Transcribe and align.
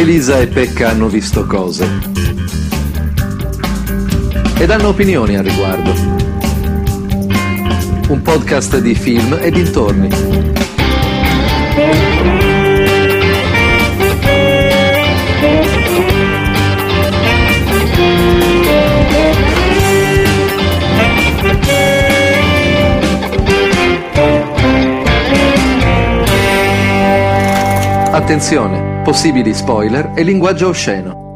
Elisa 0.00 0.40
e 0.40 0.46
Pecca 0.46 0.88
hanno 0.88 1.08
visto 1.08 1.44
cose. 1.44 1.86
Ed 4.58 4.70
hanno 4.70 4.88
opinioni 4.88 5.36
al 5.36 5.44
riguardo. 5.44 5.92
Un 8.08 8.22
podcast 8.22 8.78
di 8.78 8.94
film 8.94 9.36
e 9.38 9.50
dintorni. 9.50 10.08
Attenzione, 28.12 28.69
possibili 29.02 29.54
spoiler 29.54 30.12
e 30.14 30.22
linguaggio 30.22 30.68
osceno. 30.68 31.28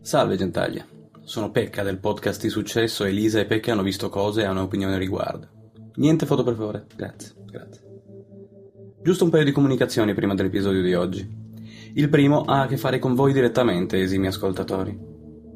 Salve 0.00 0.36
gentaglia, 0.36 0.86
sono 1.22 1.50
Pecca 1.50 1.82
del 1.82 1.98
podcast 1.98 2.40
di 2.40 2.48
successo 2.48 3.04
Elisa 3.04 3.40
e 3.40 3.44
Pecca 3.44 3.72
hanno 3.72 3.82
visto 3.82 4.08
cose 4.08 4.40
e 4.40 4.44
hanno 4.44 4.62
opinione 4.62 4.96
riguardo. 4.96 5.48
Niente 5.96 6.24
foto 6.24 6.42
per 6.42 6.54
favore, 6.54 6.86
grazie, 6.96 7.34
grazie. 7.44 7.82
Giusto 9.02 9.24
un 9.24 9.30
paio 9.30 9.44
di 9.44 9.52
comunicazioni 9.52 10.14
prima 10.14 10.34
dell'episodio 10.34 10.82
di 10.82 10.94
oggi. 10.94 11.42
Il 11.94 12.08
primo 12.08 12.44
ha 12.44 12.62
a 12.62 12.66
che 12.66 12.78
fare 12.78 12.98
con 12.98 13.14
voi 13.14 13.34
direttamente, 13.34 14.00
esimi 14.00 14.26
ascoltatori. 14.26 14.98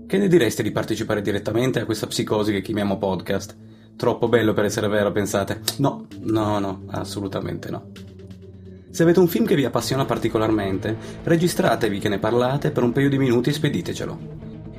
Che 0.07 0.19
ne 0.19 0.29
direste 0.29 0.63
di 0.63 0.73
partecipare 0.73 1.23
direttamente 1.23 1.81
a 1.81 1.87
questa 1.87 2.07
psicosi 2.07 2.53
che 2.53 2.61
chiamiamo 2.61 2.99
podcast? 2.99 3.57
Troppo 3.99 4.29
bello 4.29 4.53
per 4.53 4.65
essere 4.65 4.87
vero, 4.87 5.11
pensate? 5.11 5.61
No, 5.79 6.07
no, 6.21 6.61
no, 6.61 6.85
assolutamente 6.87 7.69
no. 7.69 7.91
Se 8.91 9.03
avete 9.03 9.19
un 9.19 9.27
film 9.27 9.45
che 9.45 9.57
vi 9.57 9.65
appassiona 9.65 10.05
particolarmente, 10.05 10.97
registratevi 11.25 11.99
che 11.99 12.09
ne 12.09 12.21
parlate 12.21 12.71
per 12.71 12.85
un 12.85 12.93
paio 12.93 13.09
di 13.09 13.19
minuti 13.19 13.51
e 13.51 13.55
speditecelo. 13.55 14.19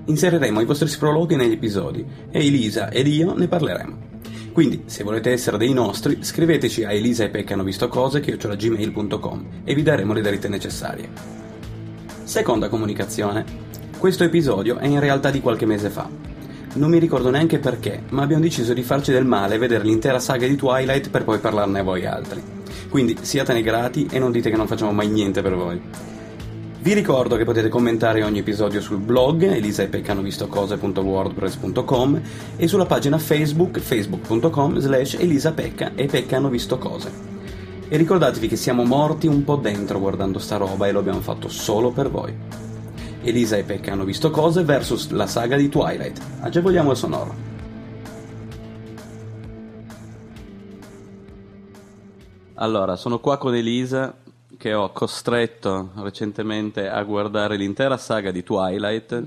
Inseriremo 0.05 0.61
i 0.61 0.65
vostri 0.65 0.87
sprologhi 0.87 1.35
negli 1.35 1.51
episodi 1.51 2.05
e 2.31 2.45
Elisa 2.45 2.89
ed 2.91 3.07
io 3.07 3.35
ne 3.35 3.49
parleremo. 3.49 3.97
Quindi, 4.53 4.83
se 4.85 5.03
volete 5.03 5.31
essere 5.31 5.57
dei 5.57 5.73
nostri, 5.73 6.23
scriveteci 6.23 6.85
a 6.85 6.93
elisa 6.93 7.25
e 7.25 7.29
pecca 7.29 7.55
hanno 7.55 7.63
visto 7.63 7.89
cose 7.89 8.21
gmail.com 8.21 9.47
e 9.65 9.75
vi 9.75 9.83
daremo 9.83 10.13
le 10.13 10.21
dritte 10.21 10.47
necessarie. 10.47 11.09
Seconda 12.23 12.69
comunicazione. 12.69 13.43
Questo 13.97 14.23
episodio 14.23 14.77
è 14.77 14.87
in 14.87 15.01
realtà 15.01 15.29
di 15.29 15.41
qualche 15.41 15.65
mese 15.65 15.89
fa, 15.89 16.09
non 16.73 16.89
mi 16.89 16.99
ricordo 16.99 17.29
neanche 17.29 17.59
perché, 17.59 18.03
ma 18.09 18.21
abbiamo 18.21 18.43
deciso 18.43 18.73
di 18.73 18.83
farci 18.83 19.11
del 19.11 19.25
male 19.25 19.55
e 19.55 19.57
vedere 19.57 19.83
l'intera 19.83 20.19
saga 20.19 20.47
di 20.47 20.55
Twilight 20.55 21.09
per 21.09 21.23
poi 21.23 21.39
parlarne 21.39 21.79
a 21.79 21.83
voi 21.83 22.05
altri. 22.05 22.41
Quindi 22.89 23.17
siatene 23.21 23.61
grati 23.61 24.07
e 24.09 24.19
non 24.19 24.31
dite 24.31 24.49
che 24.49 24.55
non 24.55 24.67
facciamo 24.67 24.91
mai 24.91 25.07
niente 25.07 25.41
per 25.41 25.55
voi. 25.55 25.81
Vi 26.81 26.93
ricordo 26.93 27.35
che 27.35 27.43
potete 27.43 27.67
commentare 27.67 28.23
ogni 28.23 28.39
episodio 28.39 28.79
sul 28.79 28.99
blog 28.99 29.43
elisapeccanovistocose.wordpress.com 29.43 32.21
e 32.55 32.67
sulla 32.67 32.85
pagina 32.85 33.17
Facebook 33.17 33.79
facebook.com 33.79 34.77
slash 34.77 35.15
elisapecca 35.15 35.91
e 35.95 36.05
pecca 36.05 36.37
hanno 36.37 36.49
visto 36.49 36.77
cose. 36.77 37.11
E 37.89 37.97
ricordatevi 37.97 38.47
che 38.47 38.55
siamo 38.55 38.85
morti 38.85 39.27
un 39.27 39.43
po' 39.43 39.57
dentro 39.57 39.99
guardando 39.99 40.39
sta 40.39 40.55
roba 40.57 40.87
e 40.87 40.91
lo 40.91 40.99
abbiamo 40.99 41.19
fatto 41.19 41.49
solo 41.49 41.91
per 41.91 42.09
voi. 42.09 42.68
Elisa 43.21 43.57
e 43.57 43.63
Pecca 43.63 43.91
hanno 43.91 44.05
visto 44.05 44.31
cose 44.31 44.63
versus 44.63 45.09
la 45.09 45.27
saga 45.27 45.57
di 45.57 45.67
Twilight. 45.67 46.21
Agevoliamo 46.39 46.91
il 46.91 46.97
sonoro. 46.97 47.47
Allora, 52.55 52.95
sono 52.95 53.19
qua 53.19 53.37
con 53.37 53.55
Elisa 53.55 54.15
che 54.57 54.73
ho 54.73 54.91
costretto 54.91 55.91
recentemente 55.95 56.89
a 56.89 57.01
guardare 57.03 57.55
l'intera 57.55 57.97
saga 57.97 58.31
di 58.31 58.43
Twilight. 58.43 59.25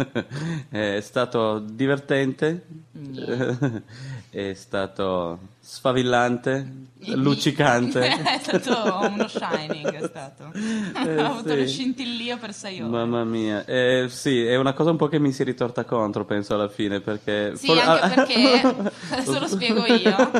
È 0.70 1.00
stato 1.00 1.58
divertente, 1.58 2.66
è 4.30 4.54
stato 4.54 5.38
sfavillante, 5.58 6.88
luccicante. 7.14 8.06
è 8.08 8.38
stato 8.40 9.08
uno 9.08 9.28
shining, 9.28 9.90
è 9.90 10.06
stato. 10.06 10.52
Eh, 11.00 11.22
Ho 11.22 11.26
avuto 11.26 11.50
sì. 11.50 11.56
lo 11.56 11.66
scintillio 11.66 12.38
per 12.38 12.52
sei 12.52 12.80
ore. 12.80 12.90
Mamma 12.90 13.24
mia, 13.24 13.64
eh, 13.64 14.06
sì, 14.08 14.44
è 14.44 14.56
una 14.56 14.72
cosa 14.72 14.90
un 14.90 14.96
po' 14.96 15.08
che 15.08 15.18
mi 15.18 15.32
si 15.32 15.44
ritorta 15.44 15.84
contro, 15.84 16.24
penso 16.24 16.54
alla 16.54 16.68
fine, 16.68 17.00
perché... 17.00 17.56
Sì, 17.56 17.70
anche 17.70 18.14
perché, 18.26 18.92
adesso 19.10 19.38
lo 19.38 19.46
spiego 19.46 19.86
io, 19.86 20.30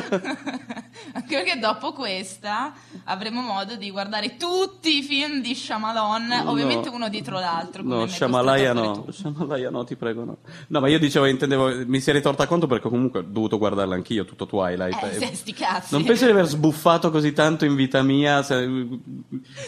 anche 1.13 1.35
perché 1.35 1.59
dopo 1.59 1.93
questa 1.93 2.73
avremo 3.05 3.41
modo 3.41 3.75
di 3.75 3.91
guardare 3.91 4.37
tutti 4.37 4.97
i 4.97 5.01
film 5.03 5.41
di 5.41 5.53
Shyamalan, 5.53 6.27
no. 6.27 6.49
ovviamente 6.49 6.89
uno 6.89 7.09
dietro 7.09 7.39
l'altro. 7.39 7.83
No, 7.83 8.07
Shyamalaya 8.07 8.73
no, 8.73 9.05
Shyamalaya 9.09 9.69
no, 9.69 9.83
ti 9.83 9.95
prego 9.95 10.23
no. 10.23 10.37
No, 10.67 10.79
ma 10.79 10.87
io 10.87 10.99
dicevo, 10.99 11.25
intendevo, 11.25 11.85
mi 11.85 11.99
si 11.99 12.09
è 12.09 12.13
ritorta 12.13 12.47
contro 12.47 12.67
perché 12.67 12.89
comunque 12.89 13.19
ho 13.19 13.25
dovuto 13.25 13.57
guardarla 13.57 13.95
anch'io, 13.95 14.25
tutto 14.25 14.45
Twilight. 14.45 15.03
Eh, 15.03 15.27
sì, 15.27 15.35
sti 15.35 15.53
cazzi. 15.53 15.93
Non 15.93 16.03
penso 16.03 16.25
di 16.25 16.31
aver 16.31 16.45
sbuffato 16.45 17.11
così 17.11 17.33
tanto 17.33 17.65
in 17.65 17.75
vita 17.75 18.01
mia 18.01 18.43
se, 18.43 18.67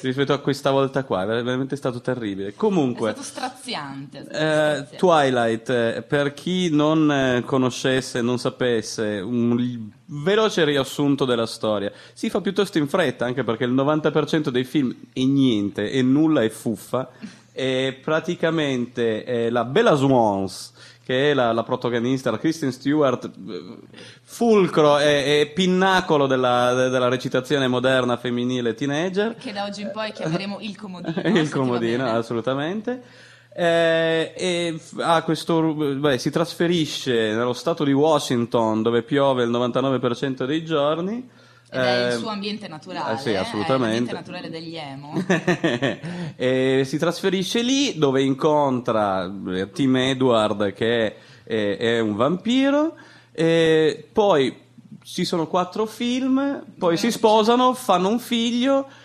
rispetto 0.02 0.34
a 0.34 0.40
questa 0.40 0.72
volta 0.72 1.04
qua, 1.04 1.24
è 1.24 1.26
veramente 1.26 1.76
stato 1.76 2.02
terribile. 2.02 2.54
Comunque... 2.56 3.12
È 3.12 3.14
stato 3.14 3.28
straziante. 3.28 4.20
È 4.20 4.24
stato 4.24 4.38
eh, 4.38 4.86
straziante. 4.86 4.98
Twilight, 4.98 5.70
eh, 5.70 6.02
per 6.08 6.34
chi 6.34 6.70
non 6.70 7.12
eh, 7.12 7.44
conoscesse, 7.46 8.22
non 8.22 8.38
sapesse, 8.40 9.20
un 9.20 9.92
veloce 10.06 10.64
riassunto 10.66 11.26
della 11.26 11.46
storia. 11.46 11.92
Si 12.14 12.30
fa 12.30 12.42
piuttosto 12.42 12.78
in 12.78 12.88
fretta, 12.88 13.26
anche 13.26 13.44
perché 13.44 13.64
il 13.64 13.74
90% 13.74 14.50
dei 14.50 14.64
film 14.64 14.96
è 15.14 15.24
niente, 15.24 15.90
è 15.90 16.02
nulla, 16.02 16.42
è 16.42 16.50
fuffa. 16.50 17.10
E 17.52 18.00
praticamente 18.02 19.24
eh, 19.26 19.50
la 19.50 19.64
Bella 19.64 19.94
Swans 19.94 20.74
che 21.06 21.32
è 21.32 21.34
la, 21.34 21.52
la 21.52 21.64
protagonista, 21.64 22.32
la 22.32 22.40
Kristen 22.40 22.72
Stewart, 22.72 23.30
fulcro 24.24 25.00
e, 25.00 25.42
e 25.42 25.52
pinnacolo 25.54 26.28
della, 26.28 26.88
della, 26.88 27.10
recitazione 27.10 27.68
moderna 27.68 28.16
femminile 28.16 28.74
teenager. 28.74 29.36
Che 29.36 29.52
da 29.52 29.66
oggi 29.66 29.82
in 29.82 29.92
poi 29.92 30.14
chiameremo 30.14 30.60
il 30.62 30.78
comodino. 30.78 31.22
il 31.38 31.50
comodino, 31.50 32.06
assolutamente. 32.06 33.04
Eh, 33.56 34.34
e 34.36 34.80
questo, 35.24 35.74
beh, 35.74 36.18
si 36.18 36.32
trasferisce 36.32 37.34
nello 37.34 37.54
stato 37.54 37.84
di 37.84 37.92
Washington 37.92 38.82
dove 38.82 39.04
piove 39.04 39.44
il 39.44 39.52
99% 39.52 40.46
dei 40.46 40.66
giorni 40.66 41.30
ed 41.74 41.82
è 41.82 42.06
il 42.06 42.14
ehm, 42.14 42.20
suo 42.20 42.30
ambiente 42.30 42.68
naturale, 42.68 43.14
eh 43.14 43.18
sì, 43.18 43.34
assolutamente. 43.34 44.12
È 44.12 44.14
l'ambiente 44.14 44.14
naturale 44.14 44.50
degli 44.50 44.76
emo. 44.76 45.14
e 46.36 46.84
si 46.86 46.98
trasferisce 47.00 47.64
lì 47.64 47.98
dove 47.98 48.22
incontra 48.22 49.32
eh, 49.48 49.72
Tim 49.72 49.96
Edward 49.98 50.72
che 50.74 51.16
è, 51.44 51.78
è 51.78 52.00
un 52.00 52.16
vampiro, 52.16 52.96
e 53.32 54.08
poi 54.12 54.56
ci 55.04 55.26
sono 55.26 55.48
quattro 55.48 55.88
film, 55.88 56.64
poi 56.78 56.96
si 56.96 57.12
sposano, 57.12 57.74
fanno 57.74 58.10
un 58.10 58.20
figlio 58.20 58.88
eh, 58.88 59.03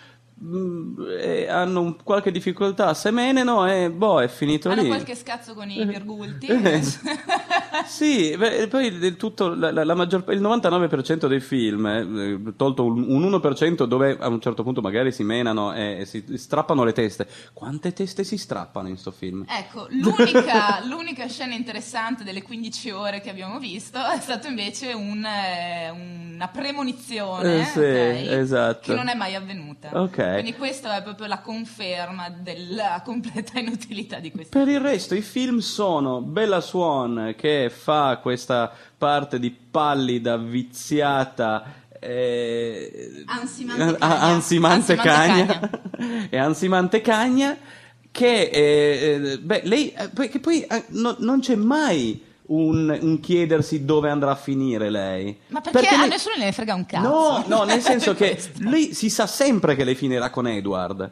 hanno 1.49 1.97
qualche 2.01 2.31
difficoltà 2.31 2.87
a 2.87 2.93
semeneno 2.93 3.67
e 3.67 3.91
boh, 3.91 4.21
è 4.21 4.29
finito 4.29 4.69
hanno 4.69 4.81
lì. 4.81 4.87
Hanno 4.87 4.95
qualche 4.95 5.15
scazzo 5.15 5.53
con 5.53 5.69
i 5.69 5.83
virgulti. 5.85 6.47
sì, 7.85 8.35
beh, 8.37 8.67
poi 8.67 9.15
tutto, 9.17 9.53
la, 9.53 9.71
la, 9.71 9.95
maggior, 9.95 10.23
il 10.29 10.41
99% 10.41 11.27
dei 11.27 11.41
film, 11.41 11.85
eh, 11.85 12.53
tolto 12.55 12.85
un, 12.85 13.05
un, 13.09 13.29
1% 13.29 13.83
dove 13.83 14.17
a 14.17 14.29
un 14.29 14.39
certo 14.39 14.63
punto 14.63 14.81
magari 14.81 15.11
si 15.11 15.23
menano 15.23 15.73
e, 15.73 15.99
e 15.99 16.05
si 16.05 16.23
strappano 16.37 16.83
le 16.83 16.93
teste. 16.93 17.27
Quante 17.53 17.91
teste 17.91 18.23
si 18.23 18.37
strappano 18.37 18.87
in 18.87 18.97
sto 18.97 19.11
film? 19.11 19.45
Ecco, 19.47 19.87
l'unica, 19.89 20.79
l'unica 20.87 21.27
scena 21.27 21.53
interessante 21.53 22.23
delle 22.23 22.41
15 22.41 22.91
ore 22.91 23.19
che 23.19 23.29
abbiamo 23.29 23.59
visto 23.59 23.99
è 23.99 24.19
stata 24.19 24.47
invece 24.47 24.93
un, 24.93 25.25
eh, 25.25 25.89
una 25.89 26.47
premonizione 26.47 27.61
eh, 27.61 27.65
sì, 27.65 27.79
okay, 27.79 28.39
esatto. 28.39 28.91
che 28.91 28.93
non 28.93 29.09
è 29.09 29.15
mai 29.15 29.35
avvenuta. 29.35 29.89
Ok. 29.99 30.17
Quindi 30.33 30.55
questa 30.55 30.97
è 30.97 31.03
proprio 31.03 31.27
la 31.27 31.39
conferma 31.39 32.29
della 32.29 33.01
completa 33.05 33.59
inutilità 33.59 34.19
di 34.19 34.31
questo. 34.31 34.57
Per 34.57 34.67
il 34.67 34.79
resto 34.79 35.15
i 35.15 35.21
film 35.21 35.59
sono 35.59 36.21
Bella 36.21 36.61
Swan 36.61 37.35
che 37.37 37.69
fa 37.69 38.19
questa 38.21 38.71
parte 38.97 39.39
di 39.39 39.51
pallida, 39.51 40.37
viziata 40.37 41.87
eh, 41.99 43.23
ansimante 43.25 43.97
cagna, 43.97 44.19
ansimante 44.21 44.95
cagna. 44.95 45.69
e 46.29 46.37
ansimante 46.37 47.01
cagna 47.01 47.57
che 48.11 48.49
eh, 48.51 49.39
beh, 49.39 49.61
lei 49.65 49.91
eh, 49.91 50.29
che 50.29 50.39
poi 50.39 50.61
eh, 50.61 50.85
no, 50.89 51.15
non 51.19 51.41
c'è 51.41 51.55
mai 51.55 52.27
un, 52.49 52.97
un, 53.01 53.19
chiedersi 53.19 53.85
dove 53.85 54.09
andrà 54.09 54.31
a 54.31 54.35
finire 54.35 54.89
lei. 54.89 55.37
Ma 55.47 55.61
perché, 55.61 55.79
perché 55.79 55.95
a 55.95 55.99
lei... 55.99 56.09
nessuno 56.09 56.35
ne 56.37 56.51
frega 56.51 56.73
un 56.73 56.85
cazzo? 56.85 57.07
No, 57.07 57.43
no, 57.47 57.63
nel 57.65 57.81
senso 57.81 58.13
che 58.13 58.39
lei 58.59 58.93
si 58.93 59.09
sa 59.09 59.27
sempre 59.27 59.75
che 59.75 59.83
lei 59.83 59.95
finirà 59.95 60.29
con 60.29 60.47
Edward. 60.47 61.11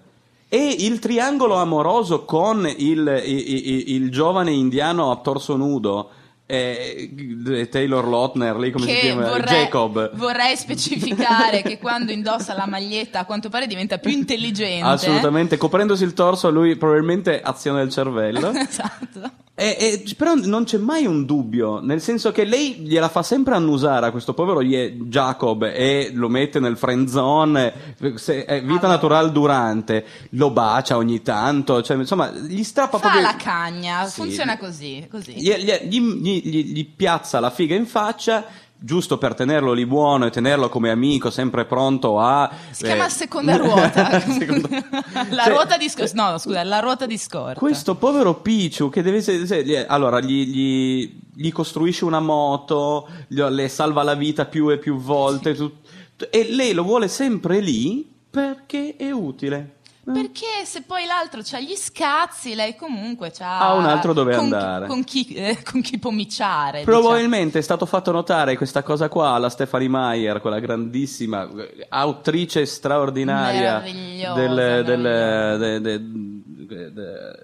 E 0.49 0.75
il 0.79 0.99
triangolo 0.99 1.55
amoroso 1.55 2.23
con 2.23 2.65
il, 2.65 3.21
il, 3.25 3.25
il, 3.25 3.93
il 3.95 4.11
giovane 4.11 4.51
indiano 4.51 5.11
a 5.11 5.17
torso 5.17 5.57
nudo 5.57 6.09
e 6.49 7.67
Taylor 7.69 8.07
Lautner, 8.07 8.57
lì 8.57 8.71
come 8.71 8.85
si 8.85 8.93
che 8.93 8.99
chiama? 9.01 9.27
vorrei, 9.27 9.63
Jacob. 9.63 10.15
vorrei 10.15 10.55
specificare 10.55 11.61
che 11.61 11.77
quando 11.77 12.13
indossa 12.13 12.53
la 12.53 12.65
maglietta 12.65 13.19
a 13.19 13.25
quanto 13.25 13.49
pare 13.49 13.67
diventa 13.67 13.97
più 13.97 14.11
intelligente. 14.11 14.87
Assolutamente, 14.87 15.57
coprendosi 15.57 16.05
il 16.05 16.13
torso 16.13 16.49
lui 16.49 16.77
probabilmente 16.77 17.41
aziona 17.41 17.81
il 17.81 17.91
cervello. 17.91 18.51
esatto. 18.55 19.45
E- 19.59 19.75
e- 20.05 20.13
però 20.15 20.35
non 20.35 20.65
c'è 20.65 20.77
mai 20.77 21.07
un 21.07 21.25
dubbio, 21.25 21.79
nel 21.79 21.99
senso 21.99 22.31
che 22.31 22.43
lei 22.43 22.75
gliela 22.75 23.09
fa 23.09 23.23
sempre 23.23 23.55
annusare 23.55 24.05
a 24.05 24.11
questo 24.11 24.35
povero 24.35 24.61
Ye- 24.61 24.95
Jacob 25.07 25.63
e 25.63 26.11
lo 26.13 26.29
mette 26.29 26.59
nel 26.59 26.77
friend 26.77 27.07
zone, 27.09 27.73
se- 28.17 28.45
è 28.45 28.61
vita 28.61 28.73
Allora. 28.81 28.87
naturale 28.89 29.31
durante, 29.31 30.05
lo 30.31 30.51
bacia 30.51 30.95
ogni 30.97 31.23
tanto, 31.23 31.81
cioè, 31.81 31.97
insomma, 31.97 32.29
gli 32.29 32.61
strappa 32.61 32.99
Fa 32.99 33.09
proprio... 33.09 33.21
la 33.23 33.35
cagna, 33.35 34.05
Sì. 34.05 34.21
funziona 34.21 34.59
così, 34.59 35.07
così. 35.09 35.33
Gli- 35.33 35.55
gli- 35.87 36.01
gli- 36.43 36.71
gli 36.73 36.85
piazza 36.95 37.39
la 37.39 37.49
figa 37.49 37.73
in 37.73 37.87
faccia 37.87 38.45
giusto 38.79 39.17
per 39.17 39.33
tenerlo 39.33 39.73
lì 39.73 39.85
buono 39.85 40.25
e 40.25 40.29
tenerlo 40.29 40.69
come 40.69 40.89
amico 40.91 41.29
sempre 41.29 41.65
pronto 41.65 42.19
a 42.19 42.49
Si 42.71 42.83
chiama 42.83 43.05
eh, 43.05 43.09
seconda 43.09 43.55
ruota. 43.57 44.19
seconda- 44.19 44.67
la 45.31 45.43
Cioè, 45.43 45.53
ruota 45.53 45.77
di 45.77 45.89
scorta. 45.89 46.29
No, 46.31 46.37
scusa, 46.37 46.63
la 46.63 46.79
ruota 46.79 47.05
di 47.05 47.17
scorta. 47.17 47.59
questo 47.59 47.95
povero 47.95 48.35
Pichu 48.35 48.89
che 48.89 49.01
deve 49.01 49.17
essere 49.17 49.45
se- 49.47 49.85
allora 49.87 50.19
gli, 50.19 50.45
gli- 50.47 51.19
gli 51.33 51.51
costruisce 51.51 52.05
una 52.05 52.19
moto 52.19 53.07
le 53.27 53.67
salva 53.67 54.03
la 54.03 54.15
vita 54.15 54.45
più 54.45 54.69
e 54.69 54.77
più 54.77 54.97
volte 54.97 55.53
tut- 55.55 56.27
e 56.29 56.47
lei 56.51 56.73
lo 56.73 56.83
vuole 56.83 57.07
sempre 57.07 57.59
lì 57.59 58.09
perché 58.29 58.95
è 58.97 59.11
utile 59.11 59.76
Perché 60.13 60.63
se 60.65 60.83
poi 60.83 61.05
l'altro 61.05 61.41
ha 61.51 61.59
gli 61.59 61.75
scazzi, 61.75 62.55
lei 62.55 62.75
comunque 62.75 63.31
ha 63.39 63.73
un 63.73 63.85
altro 63.85 64.13
dove 64.13 64.33
con, 64.35 64.45
andare. 64.45 64.87
Con 64.87 65.03
chi, 65.03 65.25
eh, 65.33 65.61
con 65.69 65.81
chi 65.81 65.99
pomiciare. 65.99 66.79
diciamo. 66.85 66.99
Probabilmente 66.99 67.59
è 67.59 67.61
stato 67.61 67.85
fatto 67.85 68.11
notare 68.11 68.55
questa 68.55 68.83
cosa 68.83 69.09
qua 69.09 69.31
alla 69.31 69.49
Stephanie 69.49 69.89
Meyer, 69.89 70.39
quella 70.39 70.59
grandissima 70.59 71.43
eh, 71.49 71.85
autrice 71.89 72.65
straordinaria 72.65 73.79
Meravigliosa, 73.79 74.33
del, 74.39 74.83
del, 74.85 74.99
meravigliosa. 74.99 75.57
de- 75.57 75.79
de- 75.81 75.99
de- 75.99 76.36
de- 76.75 76.91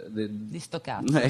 de- 0.10 0.30
Di 0.30 0.60
sto 0.60 0.80
cazzo. 0.82 1.14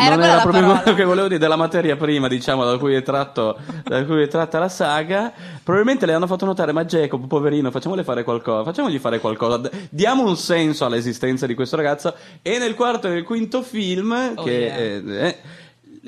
Era 0.00 0.14
non 0.16 0.24
era 0.24 0.40
proprio 0.42 0.62
parola. 0.62 0.80
quello 0.80 0.96
che 0.96 1.04
volevo 1.04 1.26
dire 1.28 1.38
della 1.40 1.56
materia 1.56 1.96
prima, 1.96 2.28
diciamo, 2.28 2.64
da 2.64 2.76
cui, 2.78 2.94
è 2.94 3.02
tratto, 3.02 3.58
da 3.84 4.04
cui 4.04 4.22
è 4.22 4.28
tratta 4.28 4.58
la 4.58 4.68
saga. 4.68 5.32
Probabilmente 5.62 6.06
le 6.06 6.12
hanno 6.14 6.26
fatto 6.26 6.44
notare, 6.44 6.72
ma 6.72 6.84
Jacob, 6.84 7.26
poverino, 7.26 7.70
facciamole 7.70 8.04
fare 8.04 8.22
qualcosa, 8.24 8.64
facciamogli 8.64 8.98
fare 8.98 9.18
qualcosa, 9.18 9.68
diamo 9.90 10.24
un 10.26 10.36
senso 10.36 10.84
all'esistenza 10.84 11.46
di 11.46 11.54
questo 11.54 11.76
ragazzo. 11.76 12.14
E 12.42 12.58
nel 12.58 12.74
quarto 12.74 13.06
e 13.08 13.10
nel 13.10 13.24
quinto 13.24 13.62
film, 13.62 14.32
Oh, 14.36 14.42
che 14.44 14.50
yeah. 14.50 14.76
eh, 14.76 15.02
eh, 15.06 15.26
eh, 15.28 15.36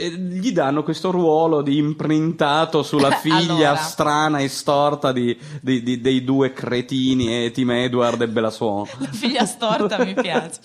gli 0.08 0.52
danno 0.52 0.82
questo 0.82 1.10
ruolo 1.10 1.60
di 1.62 1.76
imprintato 1.76 2.82
sulla 2.82 3.10
figlia 3.20 3.70
Allora. 3.70 3.76
strana 3.76 4.38
e 4.38 4.48
storta 4.48 5.12
di- 5.12 5.38
di- 5.60 5.82
di- 5.82 6.00
dei 6.00 6.24
due 6.24 6.52
cretini, 6.52 7.44
eh, 7.44 7.50
Tim 7.50 7.70
Edward 7.72 8.22
e 8.22 8.28
Bella 8.28 8.48
Swan. 8.50 8.86
La 8.98 9.06
figlia 9.12 9.44
storta 9.44 10.02
mi 10.04 10.14
piace. 10.20 10.60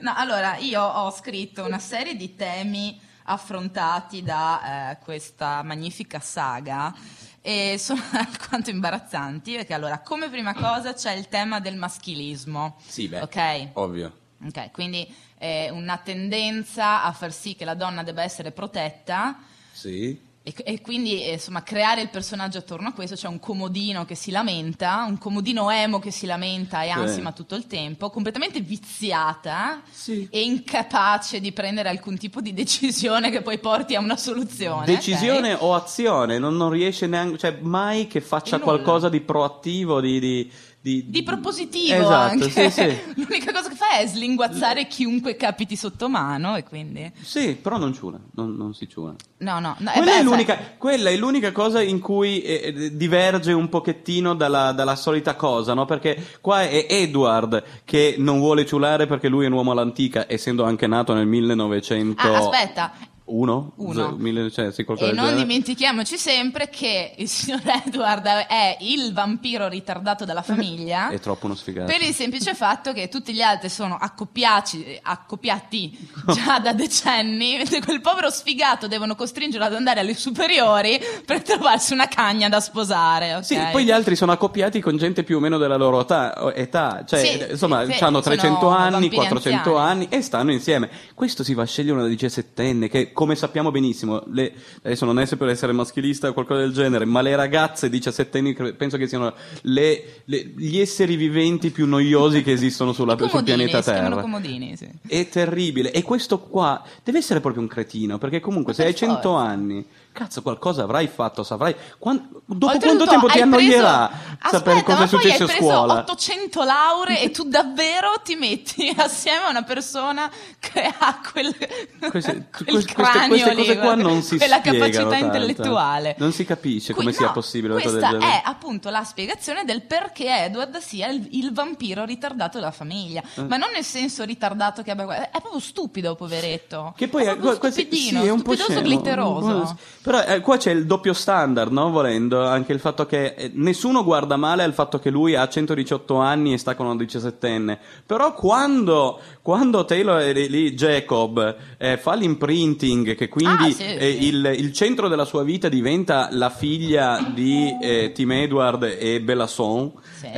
No, 0.00 0.12
allora, 0.14 0.56
io 0.58 0.82
ho 0.82 1.10
scritto 1.10 1.64
una 1.64 1.78
serie 1.78 2.14
di 2.16 2.34
temi 2.36 3.00
affrontati 3.24 4.22
da 4.22 4.90
eh, 4.92 4.98
questa 5.02 5.62
magnifica 5.62 6.18
saga 6.20 6.94
e 7.40 7.76
sono 7.78 8.00
alquanto 8.12 8.70
imbarazzanti 8.70 9.54
perché 9.54 9.74
allora, 9.74 10.00
come 10.00 10.28
prima 10.28 10.54
cosa 10.54 10.92
c'è 10.94 11.12
il 11.14 11.28
tema 11.28 11.58
del 11.60 11.76
maschilismo. 11.76 12.76
Sì, 12.86 13.08
beh, 13.08 13.20
Ok? 13.20 13.68
ovvio. 13.74 14.12
Ok, 14.46 14.70
quindi 14.72 15.06
è 15.38 15.68
una 15.70 15.98
tendenza 15.98 17.04
a 17.04 17.12
far 17.12 17.32
sì 17.32 17.54
che 17.54 17.64
la 17.64 17.74
donna 17.74 18.02
debba 18.02 18.22
essere 18.22 18.50
protetta 18.50 19.38
Sì. 19.72 20.18
e, 20.42 20.54
e 20.64 20.80
quindi 20.80 21.22
eh, 21.24 21.34
insomma 21.34 21.62
creare 21.62 22.00
il 22.00 22.08
personaggio 22.10 22.58
attorno 22.58 22.88
a 22.88 22.92
questo, 22.92 23.14
c'è 23.14 23.28
un 23.28 23.38
comodino 23.38 24.04
che 24.04 24.16
si 24.16 24.32
lamenta, 24.32 25.04
un 25.06 25.18
comodino 25.18 25.70
emo 25.70 26.00
che 26.00 26.10
si 26.10 26.26
lamenta 26.26 26.82
e 26.82 26.88
ansima 26.90 27.30
tutto 27.32 27.54
il 27.54 27.68
tempo, 27.68 28.10
completamente 28.10 28.60
viziata 28.60 29.82
Sì. 29.90 30.26
e 30.30 30.42
incapace 30.42 31.40
di 31.40 31.52
prendere 31.52 31.88
alcun 31.88 32.18
tipo 32.18 32.40
di 32.40 32.52
decisione 32.52 33.30
che 33.30 33.42
poi 33.42 33.58
porti 33.58 33.94
a 33.94 34.00
una 34.00 34.16
soluzione. 34.16 34.86
Decisione 34.86 35.54
ok? 35.54 35.62
o 35.62 35.74
azione, 35.74 36.38
non, 36.38 36.56
non 36.56 36.70
riesce 36.70 37.06
neanche, 37.06 37.38
cioè 37.38 37.58
mai 37.60 38.06
che 38.08 38.20
faccia 38.20 38.58
qualcosa 38.58 39.08
di 39.08 39.20
proattivo, 39.20 40.00
di... 40.00 40.18
di, 40.18 40.52
di- 40.82 41.04
Di 41.08 41.22
propositivo 41.22 41.94
esatto, 41.94 42.32
anche. 42.44 42.50
Sì, 42.50 42.70
sì. 42.70 42.98
L'unica 43.22 43.52
cosa 43.52 43.68
che 43.68 43.76
fa 43.76 43.98
è 43.98 44.06
slinguazzare 44.06 44.88
chiunque 44.88 45.36
capiti 45.36 45.76
sotto 45.76 46.08
mano 46.08 46.56
e 46.56 46.64
quindi... 46.64 47.10
Sì, 47.20 47.54
però 47.54 47.78
non 47.78 47.94
ciula, 47.94 48.18
non, 48.34 48.56
non 48.56 48.74
si 48.74 48.88
ciula. 48.88 49.14
No, 49.38 49.60
no, 49.60 49.76
no. 49.78 49.90
eh 49.90 49.98
Quella, 49.98 50.04
beh, 50.04 50.10
è 50.10 50.14
sai- 50.14 50.24
l'unica, 50.24 50.58
quella 50.78 51.10
è 51.10 51.16
l'unica 51.16 51.52
cosa 51.52 51.80
in 51.80 52.00
cui 52.00 52.42
eh, 52.42 52.74
eh, 52.76 52.96
diverge 52.96 53.52
un 53.52 53.68
pochettino 53.68 54.34
dalla, 54.34 54.72
dalla 54.72 54.96
solita 54.96 55.36
cosa, 55.36 55.72
no? 55.72 55.84
Perché 55.84 56.20
qua 56.40 56.62
è 56.62 56.86
Edward 56.88 57.62
che 57.84 58.16
non 58.18 58.38
vuole 58.40 58.66
ciulare 58.66 59.06
perché 59.06 59.28
lui 59.28 59.44
è 59.44 59.48
un 59.48 59.54
uomo 59.54 59.70
all'antica, 59.70 60.26
essendo 60.28 60.64
anche 60.64 60.88
nato 60.88 61.14
nel 61.14 61.26
1900... 61.26 62.20
Ah, 62.22 62.38
aspetta, 62.38 62.92
Uno? 63.34 63.72
Uno. 63.76 64.10
Z- 64.16 64.20
mille- 64.20 64.50
cioè, 64.50 64.66
E 64.66 64.84
non 64.86 64.96
genere. 64.96 65.34
dimentichiamoci 65.36 66.16
sempre 66.18 66.68
che 66.68 67.14
il 67.16 67.28
signor 67.28 67.62
Edward 67.86 68.26
è 68.26 68.76
il 68.80 69.12
vampiro 69.12 69.68
ritardato 69.68 70.24
della 70.24 70.42
famiglia. 70.42 71.08
È 71.10 71.18
troppo 71.18 71.46
uno 71.46 71.54
sfigato. 71.54 71.90
Per 71.90 72.02
il 72.02 72.14
semplice 72.14 72.54
fatto 72.54 72.92
che 72.92 73.08
tutti 73.08 73.32
gli 73.32 73.40
altri 73.40 73.68
sono 73.68 73.96
accoppiaci, 73.98 74.98
accoppiati 75.02 76.08
già 76.34 76.58
da 76.58 76.72
decenni, 76.72 77.56
mentre 77.56 77.80
quel 77.80 78.00
povero 78.00 78.30
sfigato 78.30 78.86
devono 78.88 79.14
costringerlo 79.14 79.64
ad 79.66 79.74
andare 79.74 80.00
alle 80.00 80.14
superiori 80.14 81.00
per 81.24 81.42
trovarsi 81.42 81.92
una 81.92 82.08
cagna 82.08 82.48
da 82.48 82.60
sposare. 82.60 83.34
ok? 83.36 83.44
Sì, 83.44 83.58
poi 83.72 83.84
gli 83.84 83.90
altri 83.90 84.14
sono 84.16 84.32
accoppiati 84.32 84.80
con 84.80 84.96
gente 84.98 85.22
più 85.24 85.36
o 85.38 85.40
meno 85.40 85.56
della 85.58 85.76
loro 85.76 86.00
età, 86.02 86.52
età. 86.54 87.04
cioè 87.06 87.20
Sì, 87.24 87.46
insomma, 87.52 87.84
sì, 87.84 87.92
hanno 88.02 88.20
sono 88.20 88.34
300 88.34 88.68
anni, 88.68 88.90
vampiri 88.92 89.16
400 89.16 89.76
anziani. 89.76 89.90
anni 89.90 90.08
e 90.10 90.20
stanno 90.22 90.52
insieme. 90.52 90.90
Questo 91.14 91.42
si 91.44 91.54
va 91.54 91.62
a 91.62 91.66
scegliere 91.66 91.98
una 91.98 92.06
diciassettenne 92.08 92.88
che, 92.88 93.12
come 93.22 93.36
sappiamo 93.36 93.70
benissimo, 93.70 94.24
le- 94.32 94.52
adesso 94.82 95.04
non 95.04 95.20
è 95.20 95.26
per 95.36 95.48
essere 95.48 95.70
maschilista 95.72 96.28
o 96.28 96.32
qualcosa 96.32 96.60
del 96.62 96.72
genere, 96.72 97.04
ma 97.04 97.20
le 97.22 97.36
ragazze 97.36 97.88
diciassettenni 97.88 98.52
cre- 98.52 98.72
penso 98.74 98.96
che 98.96 99.06
siano 99.06 99.32
le- 99.62 100.22
le- 100.24 100.52
gli 100.56 100.78
esseri 100.78 101.14
viventi 101.14 101.70
più 101.70 101.86
noiosi 101.86 102.42
che 102.42 102.50
esistono 102.50 102.92
sulla, 102.92 103.16
sul 103.16 103.44
pianeta 103.44 103.80
Terra. 103.80 104.20
comodini, 104.20 104.76
sì. 104.76 104.88
È 105.06 105.28
terribile. 105.28 105.92
E 105.92 106.02
questo 106.02 106.40
qua 106.40 106.82
deve 107.04 107.18
essere 107.18 107.38
proprio 107.40 107.62
un 107.62 107.68
cretino, 107.68 108.18
perché 108.18 108.40
comunque 108.40 108.72
Ma 108.72 108.78
se 108.78 108.84
hai 108.86 108.90
per 108.90 108.98
100 108.98 109.20
forza. 109.30 109.38
anni, 109.48 109.84
cazzo, 110.12 110.42
qualcosa 110.42 110.82
avrai 110.84 111.06
fatto, 111.08 111.42
saprai. 111.42 111.74
quan- 111.98 112.28
dopo 112.44 112.78
quanto 112.78 113.06
tempo 113.06 113.26
ti 113.28 113.36
hai 113.36 113.42
annoierà 113.42 114.08
preso- 114.08 114.56
sapere 114.56 114.82
cosa 114.82 115.04
è 115.04 115.06
successo 115.08 115.42
hai 115.44 115.48
a 115.50 115.52
preso 115.52 115.60
scuola? 115.70 115.92
800 116.00 116.62
lauree 116.64 117.20
e 117.22 117.30
tu 117.30 117.44
davvero 117.44 118.12
ti 118.22 118.34
metti 118.36 118.92
assieme 118.96 119.44
a 119.44 119.50
una 119.50 119.62
persona 119.62 120.30
che 120.58 120.82
ha 120.98 121.20
quel, 121.32 121.54
Queste, 122.10 122.48
quel 122.52 122.66
queste- 122.66 122.92
cranio 122.92 123.28
queste 123.28 123.50
lì, 123.50 123.56
cose 123.56 123.74
qua 123.74 123.82
guarda, 123.84 124.02
non 124.02 124.22
si 124.22 124.36
quella 124.36 124.60
capacità 124.60 125.02
tanto. 125.08 125.24
intellettuale. 125.24 126.14
Non 126.18 126.32
si 126.32 126.44
capisce 126.44 126.92
come 126.92 127.06
Qui- 127.06 127.14
sia 127.14 127.26
no, 127.26 127.32
possibile 127.32 127.72
Questa 127.74 128.18
è 128.18 128.42
appunto 128.44 128.90
la 128.90 129.04
spiegazione 129.04 129.64
del 129.64 129.82
perché 129.82 130.44
Edward 130.44 130.76
sia 130.78 131.08
il, 131.08 131.26
il 131.32 131.52
vampiro 131.52 132.04
ritardato 132.04 132.58
della 132.58 132.70
famiglia. 132.70 133.22
Eh. 133.34 133.42
Ma 133.44 133.56
non 133.56 133.70
nel 133.72 133.84
senso 133.84 134.24
ritardato 134.24 134.82
che 134.82 134.90
abbia. 134.90 135.30
È 135.30 135.40
proprio 135.40 135.60
stupido, 135.60 136.14
poveretto. 136.14 136.92
Che 136.96 137.08
poi 137.08 137.24
è 137.24 137.30
è, 137.32 137.38
qua- 137.38 137.54
stupidino, 137.54 138.20
sì, 138.20 138.26
è 138.26 138.30
un 138.30 138.42
po' 138.42 138.54
glitteroso. 138.82 139.76
Però 140.02 140.20
eh, 140.24 140.40
qua 140.40 140.56
c'è 140.56 140.72
il 140.72 140.84
doppio 140.86 141.12
standard, 141.12 141.70
no? 141.70 141.90
Volendo, 141.90 142.44
anche 142.44 142.72
il 142.72 142.80
fatto 142.80 143.06
che 143.06 143.34
eh, 143.36 143.50
nessuno 143.54 144.02
guarda 144.02 144.36
male 144.36 144.64
al 144.64 144.72
fatto 144.74 144.98
che 144.98 145.10
lui 145.10 145.36
ha 145.36 145.48
118 145.48 146.16
anni 146.16 146.52
e 146.52 146.58
sta 146.58 146.74
con 146.74 146.86
una 146.86 146.96
diciassettenne. 146.96 147.78
Però 148.04 148.34
quando, 148.34 149.20
quando 149.42 149.84
Taylor 149.84 150.20
è 150.20 150.32
lì, 150.32 150.72
Jacob, 150.74 151.56
eh, 151.78 151.98
fa 151.98 152.14
l'imprinting, 152.14 153.14
che 153.14 153.28
quindi 153.28 153.50
Ah, 153.52 153.70
sì, 153.70 153.84
eh, 153.84 154.16
sì. 154.18 154.26
il, 154.26 154.54
il 154.58 154.72
centro 154.72 155.06
della 155.08 155.24
sua 155.24 155.44
vita 155.44 155.68
diventa 155.68 156.28
la 156.32 156.50
figlia 156.50 157.30
di 157.32 157.76
eh, 157.80 158.10
Tim 158.12 158.32
Edward 158.32 158.96
e 158.98 159.20
Bella 159.20 159.46
Swan, 159.46 159.92
Sì. 160.18 160.28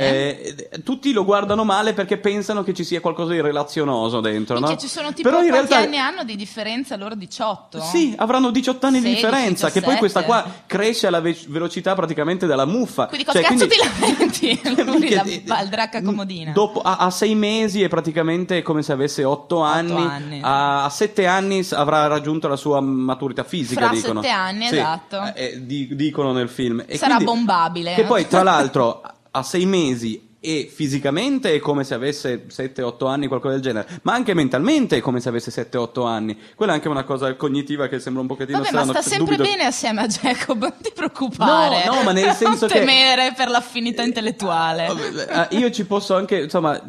tutti 0.83 1.11
lo 1.11 1.23
guardano 1.23 1.63
male 1.63 1.93
perché 1.93 2.17
pensano 2.17 2.63
che 2.63 2.73
ci 2.73 2.83
sia 2.83 2.99
qualcosa 3.01 3.31
di 3.33 3.41
relazionoso 3.41 4.19
dentro, 4.19 4.59
no? 4.59 4.67
Minchia, 4.67 4.87
ci 4.87 4.93
sono 4.93 5.11
tipo 5.13 5.29
Però 5.29 5.41
in 5.41 5.49
quanti 5.49 5.73
realtà 5.73 5.87
anni 5.87 5.97
hanno 5.97 6.23
di 6.23 6.35
differenza 6.35 6.95
loro 6.95 7.15
18? 7.15 7.81
sì, 7.81 8.13
avranno 8.17 8.51
18 8.51 8.85
anni 8.85 8.99
di 8.99 9.05
16, 9.15 9.21
differenza, 9.55 9.71
che 9.71 9.81
poi 9.81 9.95
17. 9.95 9.99
questa 9.99 10.23
qua 10.23 10.51
cresce 10.65 11.07
alla 11.07 11.21
ve- 11.21 11.37
velocità 11.47 11.93
praticamente 11.95 12.45
della 12.45 12.65
muffa. 12.65 13.07
Quindi 13.07 13.25
cosa 13.25 13.41
Cioè, 13.41 13.47
cazzo 13.49 13.67
quindi- 13.67 13.75
ti 13.75 13.99
lamenti? 13.99 14.61
Lui 14.85 14.99
Perché, 14.99 15.15
la 15.15 15.23
eh, 15.23 15.41
baldracca 15.45 16.01
comodina. 16.01 16.51
Dopo, 16.51 16.81
a, 16.81 16.97
a 16.97 17.09
sei 17.09 17.35
mesi 17.35 17.81
è 17.83 17.87
praticamente 17.87 18.61
come 18.61 18.81
se 18.83 18.91
avesse 18.91 19.23
8 19.23 19.61
anni, 19.61 19.91
anni. 20.05 20.39
A, 20.43 20.83
a 20.85 20.89
sette 20.89 21.25
anni 21.27 21.65
avrà 21.71 22.07
raggiunto 22.07 22.47
la 22.47 22.55
sua 22.55 22.79
maturità 22.81 23.43
fisica. 23.43 23.85
Fra 23.87 23.95
dicono. 23.95 24.21
sette 24.21 24.33
anni, 24.33 24.67
Sì, 24.67 24.75
esatto. 24.75 25.33
eh, 25.35 25.65
di- 25.65 25.95
dicono 25.95 26.31
nel 26.31 26.49
film. 26.49 26.83
E 26.85 26.97
Sarà 26.97 27.15
quindi- 27.15 27.33
bombabile. 27.33 27.93
Che 27.95 28.03
poi, 28.03 28.27
tra 28.27 28.43
l'altro, 28.43 29.01
a 29.31 29.43
sei 29.43 29.65
mesi 29.65 30.24
e 30.45 30.71
fisicamente 30.73 31.53
è 31.53 31.59
come 31.59 31.83
se 31.83 31.93
avesse 31.93 32.45
7-8 32.47 33.07
anni, 33.07 33.27
qualcosa 33.27 33.53
del 33.55 33.63
genere, 33.63 33.87
ma 34.03 34.13
anche 34.13 34.33
mentalmente 34.33 34.97
è 34.97 34.99
come 35.01 35.19
se 35.19 35.29
avesse 35.29 35.51
7-8 35.51 36.05
anni. 36.05 36.37
Quella 36.55 36.73
è 36.73 36.75
anche 36.75 36.87
una 36.87 37.03
cosa 37.03 37.33
cognitiva 37.35 37.87
che 37.87 37.99
sembra 37.99 38.21
un 38.21 38.27
pochettino 38.27 38.57
Vabbè, 38.59 38.69
strano. 38.69 38.91
ma 38.93 38.99
sta 39.01 39.09
sempre 39.09 39.35
dubito- 39.37 39.55
bene 39.55 39.67
assieme 39.67 40.01
a 40.01 40.07
Jacob, 40.07 40.59
non 40.61 40.73
ti 40.81 40.91
preoccupare. 40.93 41.85
No, 41.85 41.95
no, 41.95 42.03
ma 42.03 42.11
nel 42.11 42.33
senso 42.33 42.67
non 42.67 42.69
che- 42.69 42.79
temere 42.79 43.33
per 43.35 43.49
l'affinità 43.49 44.03
intellettuale. 44.03 44.87
Ah, 45.29 45.47
io 45.51 45.69
ci 45.71 45.85
posso 45.85 46.15
anche, 46.15 46.41
insomma, 46.43 46.79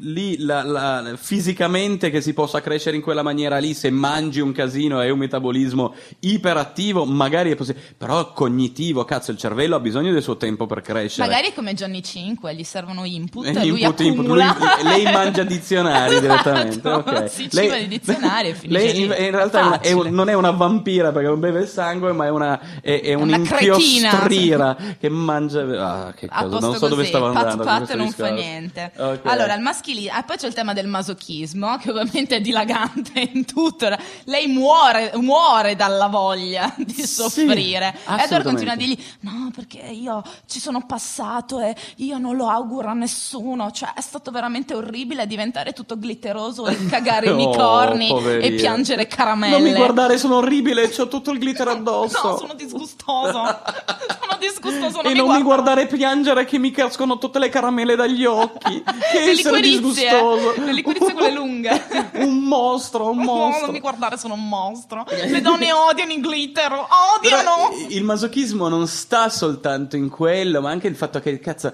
lì 0.00 0.38
la- 0.38 0.62
la- 0.62 1.12
fisicamente 1.16 2.10
che 2.10 2.20
si 2.20 2.32
possa 2.32 2.60
crescere 2.60 2.96
in 2.96 3.02
quella 3.02 3.22
maniera 3.22 3.58
lì, 3.58 3.74
se 3.74 3.90
mangi 3.90 4.40
un 4.40 4.52
casino 4.52 5.00
e 5.00 5.04
hai 5.06 5.10
un 5.10 5.18
metabolismo 5.18 5.94
iperattivo, 6.20 7.04
magari 7.04 7.50
è 7.50 7.54
possibile. 7.56 7.84
Però 7.96 8.32
cognitivo, 8.32 9.04
cazzo, 9.04 9.30
il 9.30 9.38
cervello 9.38 9.76
ha 9.76 9.80
bisogno 9.80 10.12
del 10.12 10.22
suo 10.22 10.36
tempo 10.36 10.66
per 10.66 10.80
crescere. 10.80 11.26
Magari 11.26 11.48
è 11.48 11.52
come 11.54 11.74
Johnny 11.74 12.02
5, 12.02 12.54
gli 12.54 12.64
servono 12.64 12.99
input, 13.04 13.46
Eh, 13.46 13.52
lui 13.66 13.80
input, 13.82 14.00
input, 14.00 14.24
accumula. 14.24 14.56
lui- 14.58 14.82
lei 14.88 15.02
mangia 15.12 15.42
dizionari 15.44 16.20
direttamente. 16.20 16.78
Esatto, 16.78 17.10
ok. 17.10 17.30
si 17.30 17.50
ciba 17.50 17.76
di 17.76 17.88
dizionari 17.88 18.48
e 18.48 18.54
finisce 18.54 18.82
lei 18.84 18.92
lì. 18.94 19.02
in, 19.02 19.30
realtà 19.30 19.60
è 19.80 19.92
una- 19.92 20.06
è 20.06 20.10
non 20.10 20.28
è 20.28 20.34
una 20.34 20.50
vampira 20.50 21.12
perché 21.12 21.28
non 21.28 21.40
beve 21.40 21.60
il 21.60 21.68
sangue, 21.68 22.12
ma 22.12 22.26
è 22.26 22.30
una 22.30 22.58
è, 22.80 23.00
è 23.02 23.14
una 23.14 23.38
cretina. 23.40 24.10
un'inchiostrira 24.10 24.76
che 25.00 25.08
mangia. 25.08 25.58
Ah, 25.60 26.12
che 26.12 26.28
cosa, 26.28 26.58
non 26.58 26.74
so 26.76 26.88
dove 26.88 26.96
così, 26.96 27.06
stavo 27.08 27.32
pat 27.32 27.36
andando. 27.42 27.64
pat 27.64 27.76
questo 27.78 27.96
non 27.96 28.10
fa 28.10 28.22
discorso. 28.24 28.34
niente. 28.34 28.92
Ok. 28.96 29.20
Allora, 29.24 29.54
il 29.54 29.60
maschilismo, 29.62 30.16
ah, 30.16 30.22
poi 30.22 30.36
c'è 30.36 30.46
il 30.46 30.54
tema 30.54 30.72
del 30.72 30.86
masochismo, 30.86 31.76
che 31.78 31.90
ovviamente 31.90 32.36
è 32.36 32.40
dilagante 32.40 33.30
in 33.32 33.44
tutto. 33.44 33.88
Lei 34.24 34.46
muore, 34.46 35.12
muore 35.16 35.76
dalla 35.76 36.06
voglia 36.08 36.72
di 36.76 36.92
Sì, 36.92 37.06
soffrire. 37.06 37.88
Edward 37.88 38.20
assolutamente. 38.20 38.42
continua 38.42 38.72
a 38.72 38.76
dirgli: 38.76 38.98
No, 39.20 39.50
perché 39.54 39.78
io 39.78 40.22
ci 40.46 40.60
sono 40.60 40.84
passato 40.86 41.60
e 41.60 41.74
io 41.96 42.18
non 42.18 42.36
lo 42.36 42.48
auguro 42.48 42.88
a 42.90 42.94
nessuno. 42.94 43.70
Cioè, 43.70 43.94
è 43.94 44.00
stato 44.00 44.30
veramente 44.30 44.74
orribile 44.74 45.26
diventare 45.26 45.72
tutto 45.72 45.98
glitteroso 45.98 46.66
e 46.66 46.76
cagare 46.88 47.28
Oh, 47.30 47.34
unicorni 47.34 48.06
e 48.08 48.12
poverina. 48.12 48.56
piangere 48.56 49.06
caramelle. 49.06 49.58
Non 49.58 49.62
mi 49.68 49.74
guardare, 49.74 50.18
sono 50.18 50.36
orribile, 50.36 50.88
c'ho 50.88 51.08
tutto 51.08 51.30
il 51.30 51.38
glitter 51.38 51.68
addosso. 51.68 52.28
No, 52.28 52.36
sono 52.38 52.54
disgustoso. 52.54 53.32
sono 54.20 54.38
disgustoso. 54.38 55.02
e 55.02 55.14
non 55.14 55.34
mi 55.34 55.42
guardare 55.42 55.86
piangere 55.86 56.44
che 56.44 56.58
mi 56.58 56.70
cascano 56.70 57.18
tutte 57.18 57.38
le 57.38 57.48
caramelle 57.48 57.96
dagli 57.96 58.24
occhi. 58.24 58.82
Che 58.82 59.18
Le 59.24 59.30
essere 59.32 59.60
disgustoso. 59.60 60.54
le 60.64 60.72
liquorizie 60.72 61.12
quelle 61.12 61.32
lunghe. 61.32 61.84
un 62.14 62.38
mostro, 62.44 63.10
un 63.10 63.18
No, 63.18 63.24
mostro. 63.34 63.64
non 63.66 63.74
mi 63.74 63.80
guardare, 63.80 64.16
sono 64.18 64.34
un 64.34 64.48
mostro. 64.48 65.04
Le 65.08 65.40
donne 65.40 65.72
odiano 65.72 66.12
i 66.12 66.20
glitter, 66.20 66.68
Però 66.68 66.86
odiano. 67.18 67.70
il 67.88 68.02
masochismo 68.04 68.68
non 68.68 68.86
sta 68.86 69.28
soltanto 69.28 69.96
in 69.96 70.08
quello, 70.08 70.60
ma 70.60 70.70
anche 70.70 70.86
il 70.88 70.96
fatto 70.96 71.20
che, 71.20 71.38
cazzo, 71.38 71.72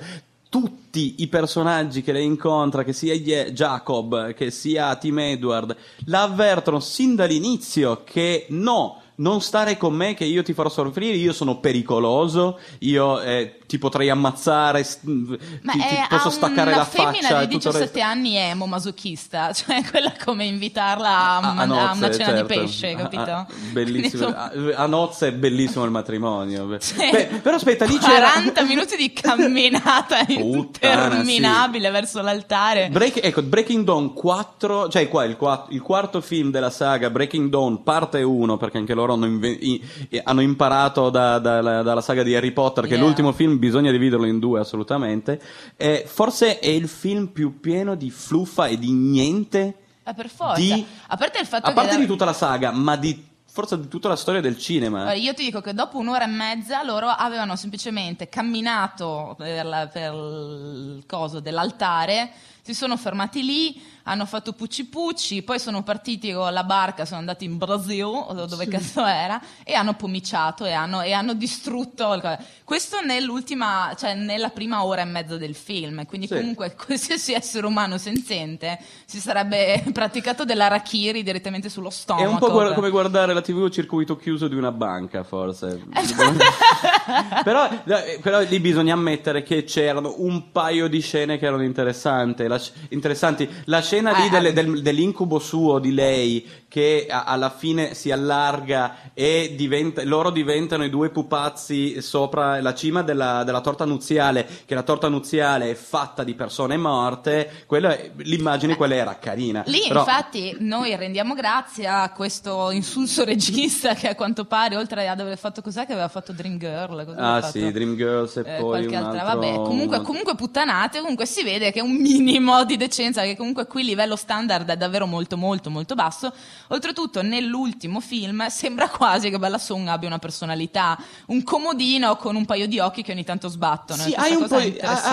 tutti 0.48 1.16
i 1.18 1.28
personaggi 1.28 2.02
che 2.02 2.12
lei 2.12 2.24
incontra, 2.24 2.84
che 2.84 2.92
sia 2.92 3.14
Jacob, 3.14 4.32
che 4.34 4.50
sia 4.50 4.94
Tim 4.96 5.18
Edward, 5.18 5.76
la 6.06 6.22
avvertono 6.22 6.80
sin 6.80 7.14
dall'inizio 7.14 8.02
che 8.04 8.46
no, 8.50 9.02
non 9.16 9.40
stare 9.40 9.76
con 9.76 9.94
me 9.94 10.14
che 10.14 10.24
io 10.24 10.42
ti 10.42 10.52
farò 10.52 10.68
soffrire, 10.68 11.16
io 11.16 11.32
sono 11.32 11.58
pericoloso, 11.58 12.58
io 12.80 13.20
eh, 13.20 13.58
ti 13.66 13.78
potrei 13.78 14.08
ammazzare, 14.10 14.82
s- 14.84 14.98
Ma 15.02 15.72
ti, 15.72 15.78
ti 15.78 15.84
è 15.84 16.06
posso 16.08 16.30
staccare 16.30 16.68
una 16.70 16.78
la 16.78 16.84
femmina 16.84 17.12
faccia 17.28 17.42
e 17.42 17.46
di 17.46 17.54
tutto 17.54 17.68
il 17.68 17.74
17 17.74 17.98
resto. 17.98 18.10
anni 18.12 18.32
è 18.34 18.48
emo 18.50 18.66
masochista, 18.66 19.52
cioè 19.54 19.82
quella 19.90 20.12
come 20.24 20.44
invitarla 20.44 21.08
a, 21.08 21.34
A- 21.34 21.36
a 21.36 21.40
man- 21.40 21.58
a 21.58 21.64
nozze, 21.86 21.98
una 21.98 22.10
cena 22.12 22.24
certo. 22.36 22.42
di 22.52 22.58
pesce, 22.60 22.94
capito? 22.94 23.20
a- 23.30 23.46
bellissimo. 23.72 24.32
Quindi, 24.50 24.72
A, 24.72 24.86
nozze 24.86 25.28
è 25.28 25.32
bellissimo 25.32 25.84
il 25.84 25.90
matrimonio. 25.90 26.76
Sì. 26.86 26.94
Beh, 27.10 27.40
però 27.42 27.56
aspetta, 27.56 27.84
lì 27.84 27.98
c'era 27.98 28.30
40 28.32 28.62
minuti 28.64 28.96
di 28.96 29.12
camminata 29.12 30.18
interminabile 30.28 31.90
verso 31.90 32.20
l'altare. 32.22 32.88
Break- 32.90 33.24
ecco, 33.24 33.42
Breaking 33.42 33.84
Dawn 33.84 34.12
4, 34.12 34.88
cioè 34.88 35.08
qua 35.08 35.24
il, 35.24 35.36
qua- 35.36 35.66
il 35.70 35.80
quarto 35.82 36.20
film 36.20 36.50
della 36.50 36.70
saga 36.70 37.10
Breaking 37.10 37.48
Dawn 37.50 37.82
parte 37.82 38.22
1, 38.22 38.56
perché 38.56 38.78
anche 38.78 38.94
loro 38.94 39.14
hanno, 39.14 39.26
inve- 39.26 39.48
i- 39.50 39.82
hanno 40.24 40.40
imparato 40.40 41.10
da- 41.10 41.38
da- 41.38 41.60
dalla 41.82 42.00
saga 42.00 42.22
di 42.22 42.34
Harry 42.34 42.52
Potter 42.52 42.84
che 42.86 42.94
Yeah. 42.96 43.02
l'ultimo 43.04 43.32
film 43.32 43.55
bisogna 43.58 43.90
dividerlo 43.90 44.26
in 44.26 44.38
due 44.38 44.60
assolutamente. 44.60 45.40
Eh, 45.76 46.04
forse 46.06 46.58
è 46.58 46.68
il 46.68 46.88
film 46.88 47.28
più 47.28 47.60
pieno 47.60 47.94
di 47.94 48.10
fluffa 48.10 48.66
e 48.66 48.78
di 48.78 48.92
niente, 48.92 49.74
Ma 50.04 50.14
per 50.14 50.28
forza. 50.28 50.60
di- 50.60 50.84
a 51.08 51.16
parte 51.16 51.38
il 51.40 51.46
fatto 51.46 51.68
a 51.68 51.72
parte 51.72 51.94
che... 51.94 52.00
di 52.00 52.06
tutta 52.06 52.24
la 52.24 52.32
saga, 52.32 52.70
ma 52.70 52.96
di 52.96 53.24
forse 53.56 53.80
di 53.80 53.88
tutta 53.88 54.08
la 54.08 54.16
storia 54.16 54.42
del 54.42 54.58
cinema. 54.58 55.14
Io 55.14 55.32
ti 55.32 55.44
dico 55.44 55.62
che 55.62 55.72
dopo 55.72 55.96
un'ora 55.96 56.24
e 56.24 56.28
mezza 56.28 56.82
loro 56.82 57.06
avevano 57.08 57.56
semplicemente 57.56 58.28
camminato 58.28 59.34
per, 59.38 59.64
la- 59.64 59.86
per 59.86 60.12
il 60.12 61.04
coso 61.06 61.40
dell'altare, 61.40 62.30
si 62.66 62.74
sono 62.74 62.96
fermati 62.96 63.44
lì, 63.44 63.80
hanno 64.08 64.26
fatto 64.26 64.52
pucci 64.52 64.86
pucci, 64.86 65.42
poi 65.42 65.60
sono 65.60 65.84
partiti 65.84 66.32
con 66.32 66.52
la 66.52 66.64
barca, 66.64 67.04
sono 67.04 67.20
andati 67.20 67.44
in 67.44 67.58
Brasile, 67.58 68.02
o 68.02 68.32
dove 68.46 68.66
cazzo 68.66 69.04
era, 69.04 69.40
e 69.62 69.74
hanno 69.74 69.94
pomiciato 69.94 70.64
e 70.64 70.72
hanno, 70.72 71.00
e 71.02 71.12
hanno 71.12 71.34
distrutto. 71.34 72.20
Questo 72.64 73.00
nell'ultima, 73.02 73.94
cioè 73.96 74.14
nella 74.14 74.48
prima 74.50 74.84
ora 74.84 75.02
e 75.02 75.04
mezza 75.04 75.36
del 75.36 75.54
film, 75.54 76.04
quindi 76.06 76.26
Sì. 76.26 76.34
comunque 76.34 76.74
qualsiasi 76.86 77.34
essere 77.34 77.66
umano 77.66 77.98
senziente 77.98 78.80
si 79.04 79.20
sarebbe 79.20 79.84
praticato 79.92 80.44
dell'arachiri 80.44 81.22
direttamente 81.22 81.68
sullo 81.68 81.90
stomaco. 81.90 82.26
È 82.26 82.28
un 82.28 82.38
po' 82.38 82.50
guar- 82.50 82.66
per- 82.66 82.74
come 82.74 82.90
guardare 82.90 83.32
la 83.32 83.42
TV 83.42 83.68
circuito 83.70 84.16
chiuso 84.16 84.48
di 84.48 84.56
una 84.56 84.72
banca, 84.72 85.22
forse. 85.22 85.84
però, 87.44 87.68
eh, 87.84 88.18
però 88.20 88.40
lì 88.40 88.58
bisogna 88.60 88.94
ammettere 88.94 89.42
che 89.44 89.62
c'erano 89.64 90.14
un 90.18 90.50
paio 90.50 90.88
di 90.88 91.00
scene 91.00 91.38
che 91.38 91.46
erano 91.46 91.62
interessanti. 91.62 92.46
La, 92.46 92.55
sc- 92.58 92.72
interessanti. 92.90 93.48
La 93.64 93.80
scena 93.80 94.12
lì 94.18 94.26
Eh, 94.26 94.30
delle- 94.30 94.48
eh. 94.48 94.52
del- 94.52 94.82
dell'incubo 94.82 95.38
suo 95.38 95.78
di 95.78 95.92
lei 95.92 96.46
che 96.76 97.06
alla 97.08 97.48
fine 97.48 97.94
si 97.94 98.10
allarga 98.12 98.96
e 99.14 99.54
diventa- 99.56 100.04
loro 100.04 100.28
diventano 100.28 100.84
i 100.84 100.90
due 100.90 101.08
pupazzi 101.08 102.02
sopra 102.02 102.60
la 102.60 102.74
cima 102.74 103.00
della, 103.02 103.44
della 103.44 103.62
torta 103.62 103.86
nuziale, 103.86 104.46
che 104.66 104.74
la 104.74 104.82
torta 104.82 105.08
nuziale 105.08 105.70
è 105.70 105.74
fatta 105.74 106.22
di 106.22 106.34
persone 106.34 106.76
morte. 106.76 107.64
Quella, 107.64 107.96
è- 107.96 108.10
l'immagine 108.16 108.76
quella 108.76 108.94
era 108.94 109.16
carina. 109.18 109.62
Lì 109.68 109.84
Però- 109.88 110.00
infatti 110.00 110.54
noi 110.58 110.94
rendiamo 110.96 111.32
grazie 111.32 111.86
a 111.86 112.10
questo 112.12 112.70
insulso 112.70 113.24
regista 113.24 113.94
che 113.94 114.08
a 114.08 114.14
quanto 114.14 114.44
pare 114.44 114.76
oltre 114.76 115.08
ad 115.08 115.18
aver 115.18 115.38
fatto 115.38 115.62
cos'è 115.62 115.86
che 115.86 115.92
aveva 115.92 116.08
fatto 116.08 116.32
Dream 116.32 116.58
Girl 116.58 117.14
Ah 117.16 117.40
fatto? 117.40 117.58
sì, 117.58 117.72
Dreamgirls 117.72 118.36
e 118.36 118.40
Eh, 118.40 118.60
poi 118.60 118.68
qualche 118.68 118.96
un 118.96 119.02
altra, 119.02 119.22
altro... 119.22 119.40
vabbè, 119.40 119.54
comunque, 119.62 119.96
un- 119.96 120.04
comunque 120.04 120.34
puttanate, 120.34 121.00
comunque 121.00 121.24
si 121.24 121.42
vede 121.42 121.72
che 121.72 121.80
un 121.80 121.92
minimo 121.96 122.64
di 122.64 122.76
decenza, 122.76 123.22
che 123.22 123.34
comunque 123.34 123.66
qui 123.66 123.80
il 123.80 123.86
livello 123.86 124.14
standard 124.16 124.68
è 124.68 124.76
davvero 124.76 125.06
molto 125.06 125.38
molto 125.38 125.70
molto 125.70 125.94
basso. 125.94 126.30
Oltretutto 126.68 127.22
nell'ultimo 127.22 128.00
film 128.00 128.46
sembra 128.48 128.88
quasi 128.88 129.30
che 129.30 129.38
Bella 129.38 129.58
Song 129.58 129.86
abbia 129.88 130.08
una 130.08 130.18
personalità, 130.18 130.98
un 131.26 131.42
comodino 131.42 132.16
con 132.16 132.36
un 132.36 132.44
paio 132.44 132.66
di 132.66 132.78
occhi 132.78 133.02
che 133.02 133.12
ogni 133.12 133.24
tanto 133.24 133.48
sbattono. 133.48 134.02
Sì, 134.02 134.14
hai 134.16 134.32
un 134.32 134.42
cosa 134.42 134.56
po' 134.56 134.62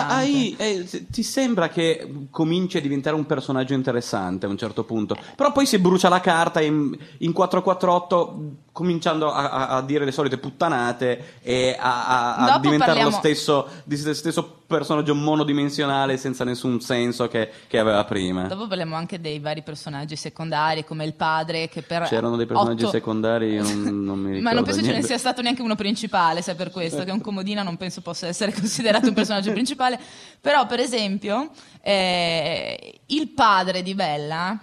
hai- 0.08 0.56
eh, 0.58 0.88
ti 1.10 1.24
sembra 1.24 1.70
che 1.70 2.28
cominci 2.30 2.78
a 2.78 2.82
diventare 2.82 3.16
un 3.16 3.26
personaggio 3.26 3.74
interessante 3.74 4.46
a 4.46 4.50
un 4.50 4.58
certo 4.58 4.84
punto, 4.84 5.18
però 5.36 5.52
poi 5.52 5.66
si 5.66 5.78
brucia 5.80 6.10
la 6.10 6.20
carta 6.20 6.62
in, 6.62 6.98
in 7.20 7.32
448 7.32 8.63
cominciando 8.74 9.32
a, 9.32 9.50
a- 9.52 9.68
a 9.78 9.82
dire 9.84 10.04
le 10.04 10.12
solite 10.12 10.38
puttanate 10.40 11.36
e 11.44 11.78
a, 11.80 12.36
a- 12.36 12.60
diventare 12.60 12.92
lo 12.94 12.98
parliamo- 12.98 13.18
stesso, 13.18 13.68
di 13.86 13.96
se 13.96 14.14
stesso 14.16 14.62
personaggio 14.66 15.14
monodimensionale 15.14 16.18
senza 16.18 16.44
nessun 16.44 16.82
senso 16.82 17.28
che, 17.28 17.52
che 17.68 17.78
aveva 17.78 18.04
prima. 18.06 18.48
Dopo 18.48 18.66
parliamo 18.68 18.96
anche 18.96 19.22
dei 19.22 19.38
vari 19.40 19.62
personaggi 19.62 20.16
secondari, 20.16 20.84
come 20.84 21.06
il 21.06 21.14
padre 21.14 21.70
che 21.70 21.84
per 21.84 22.04
C'erano 22.08 22.36
dei 22.36 22.48
personaggi 22.48 22.82
otto- 22.82 22.92
secondari, 22.94 23.52
io 23.54 23.62
non, 23.62 24.04
non 24.04 24.20
mi 24.20 24.26
ricordo 24.32 24.42
Ma 24.50 24.52
non 24.54 24.64
penso 24.64 24.80
ce 24.80 24.86
ne 24.88 24.92
niente. 24.94 25.08
sia 25.08 25.18
stato 25.20 25.44
neanche 25.44 25.62
uno 25.62 25.76
principale, 25.76 26.42
se 26.42 26.54
è 26.54 26.56
per 26.56 26.72
questo, 26.72 27.04
che 27.04 27.12
un 27.12 27.22
comodino 27.22 27.62
non 27.62 27.78
penso 27.78 28.02
possa 28.02 28.26
essere 28.26 28.52
considerato 28.58 29.08
un 29.08 29.14
personaggio 29.14 29.52
principale. 29.52 30.00
Però, 30.42 30.66
per 30.66 30.80
esempio, 30.80 31.52
eh, 31.82 33.02
il 33.08 33.28
padre 33.30 33.84
di 33.84 33.94
Bella, 33.94 34.60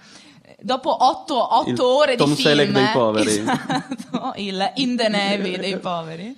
dopo 0.63 1.05
otto, 1.05 1.57
otto 1.57 1.87
ore 1.97 2.17
Tom 2.17 2.31
di 2.31 2.35
film... 2.37 2.49
Selleck 2.49 2.71
dei 2.73 2.89
poveri. 2.93 3.31
Esatto, 3.31 4.33
il 4.37 4.73
In 4.77 4.97
the 4.97 5.09
Navy 5.09 5.59
dei 5.59 5.79
poveri. 5.79 6.35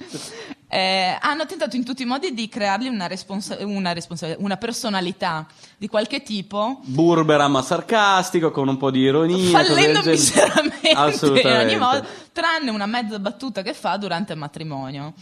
eh, 0.69 1.17
hanno 1.21 1.45
tentato 1.47 1.77
in 1.77 1.85
tutti 1.85 2.03
i 2.03 2.07
modi 2.07 2.33
di 2.33 2.49
creargli 2.49 2.87
una, 2.89 3.07
responsa- 3.07 3.57
una 3.61 3.93
responsabilità, 3.93 4.43
una 4.45 4.57
personalità 4.57 5.47
di 5.77 5.87
qualche 5.89 6.23
tipo 6.23 6.81
Burbera 6.85 7.47
ma 7.49 7.63
sarcastico, 7.63 8.51
con 8.51 8.69
un 8.69 8.77
po' 8.77 8.91
di 8.91 9.01
ironia. 9.01 9.51
fallendo 9.51 10.01
miseramente 10.05 10.89
in 10.89 11.57
ogni 11.61 11.77
modo, 11.77 12.07
tranne 12.33 12.71
una 12.71 12.87
mezza 12.87 13.19
battuta 13.19 13.63
che 13.63 13.75
fa 13.75 13.97
durante 13.97 14.33
il 14.33 14.39
matrimonio. 14.39 15.13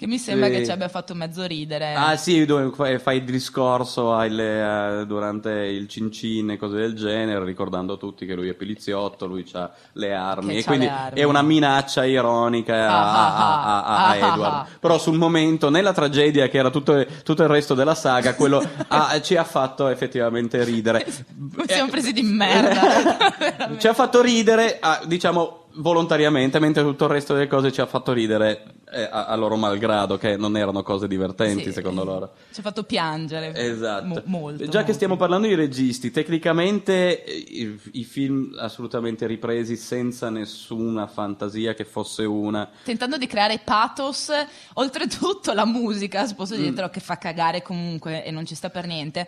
Che 0.00 0.06
mi 0.06 0.16
sembra 0.16 0.46
Sì. 0.48 0.54
che 0.54 0.64
ci 0.64 0.70
abbia 0.70 0.88
fatto 0.88 1.14
mezzo 1.14 1.44
ridere. 1.44 1.92
Ah 1.92 2.16
sì, 2.16 2.46
dove 2.46 2.98
fai, 2.98 3.18
il 3.18 3.24
discorso 3.24 4.16
alle- 4.16 5.00
eh, 5.02 5.06
durante 5.06 5.50
il 5.50 5.88
cincin 5.88 6.52
e 6.52 6.56
cose 6.56 6.76
del 6.78 6.94
genere, 6.94 7.44
ricordando 7.44 7.92
a 7.92 7.96
tutti 7.98 8.24
che 8.24 8.34
lui 8.34 8.48
è 8.48 8.54
poliziotto, 8.54 9.26
lui 9.26 9.44
ha 9.52 9.70
le 9.92 10.14
armi 10.14 10.54
Che 10.54 10.58
e 10.60 10.64
quindi 10.64 10.86
armi. 10.86 11.20
è 11.20 11.24
una 11.24 11.42
minaccia 11.42 12.06
ironica 12.06 12.74
a, 12.74 12.88
Ah, 12.88 12.94
ah, 12.94 13.34
a- 13.34 13.62
a- 13.62 13.62
a- 13.62 13.84
a 13.84 13.84
ah, 13.84 14.08
ah, 14.08 14.16
Edward. 14.32 14.66
Però 14.80 14.96
sul 14.98 15.18
momento, 15.18 15.68
nella 15.68 15.92
tragedia 15.92 16.48
che 16.48 16.56
era 16.56 16.70
tutto, 16.70 17.04
tutto 17.22 17.42
il 17.42 17.48
resto 17.50 17.74
della 17.74 17.94
saga, 17.94 18.34
quello 18.36 18.66
ci 19.22 19.36
ha 19.36 19.44
fatto 19.44 19.88
effettivamente 19.88 20.64
ridere. 20.64 21.04
Siamo 21.68 21.90
presi 21.90 22.14
di 22.14 22.22
merda. 22.22 23.76
ci 23.76 23.86
ha 23.86 23.92
fatto 23.92 24.22
ridere, 24.22 24.80
diciamo 25.04 25.59
volontariamente, 25.74 26.58
mentre 26.58 26.82
tutto 26.82 27.04
il 27.04 27.10
resto 27.10 27.34
delle 27.34 27.46
cose 27.46 27.70
ci 27.72 27.80
ha 27.80 27.86
fatto 27.86 28.12
ridere 28.12 28.64
eh, 28.92 29.02
a, 29.02 29.26
a 29.26 29.34
loro 29.36 29.56
malgrado, 29.56 30.18
che 30.18 30.36
non 30.36 30.56
erano 30.56 30.82
cose 30.82 31.06
divertenti 31.06 31.64
Sì. 31.64 31.72
secondo 31.72 32.04
loro. 32.04 32.32
Ci 32.52 32.60
ha 32.60 32.62
fatto 32.62 32.82
piangere. 32.84 33.52
Esatto. 33.54 34.04
Mo- 34.06 34.22
molto. 34.24 34.64
Già 34.64 34.70
che 34.70 34.76
molto. 34.78 34.92
stiamo 34.92 35.16
parlando 35.16 35.46
di 35.46 35.54
registi, 35.54 36.10
tecnicamente 36.10 37.24
eh, 37.24 37.32
i, 37.32 37.80
i 37.92 38.04
film 38.04 38.54
assolutamente 38.58 39.26
ripresi 39.26 39.76
senza 39.76 40.28
nessuna 40.30 41.06
fantasia 41.06 41.74
che 41.74 41.84
fosse 41.84 42.24
una. 42.24 42.68
Tentando 42.84 43.16
di 43.16 43.26
creare 43.26 43.60
pathos, 43.64 44.30
oltretutto 44.74 45.52
la 45.52 45.64
musica, 45.64 46.26
se 46.26 46.32
Mm. 46.34 46.36
posso 46.36 46.56
dirtelo, 46.56 46.88
che 46.90 47.00
fa 47.00 47.16
cagare 47.18 47.62
comunque 47.62 48.24
e 48.24 48.30
non 48.30 48.44
ci 48.46 48.54
sta 48.54 48.70
per 48.70 48.86
niente, 48.86 49.26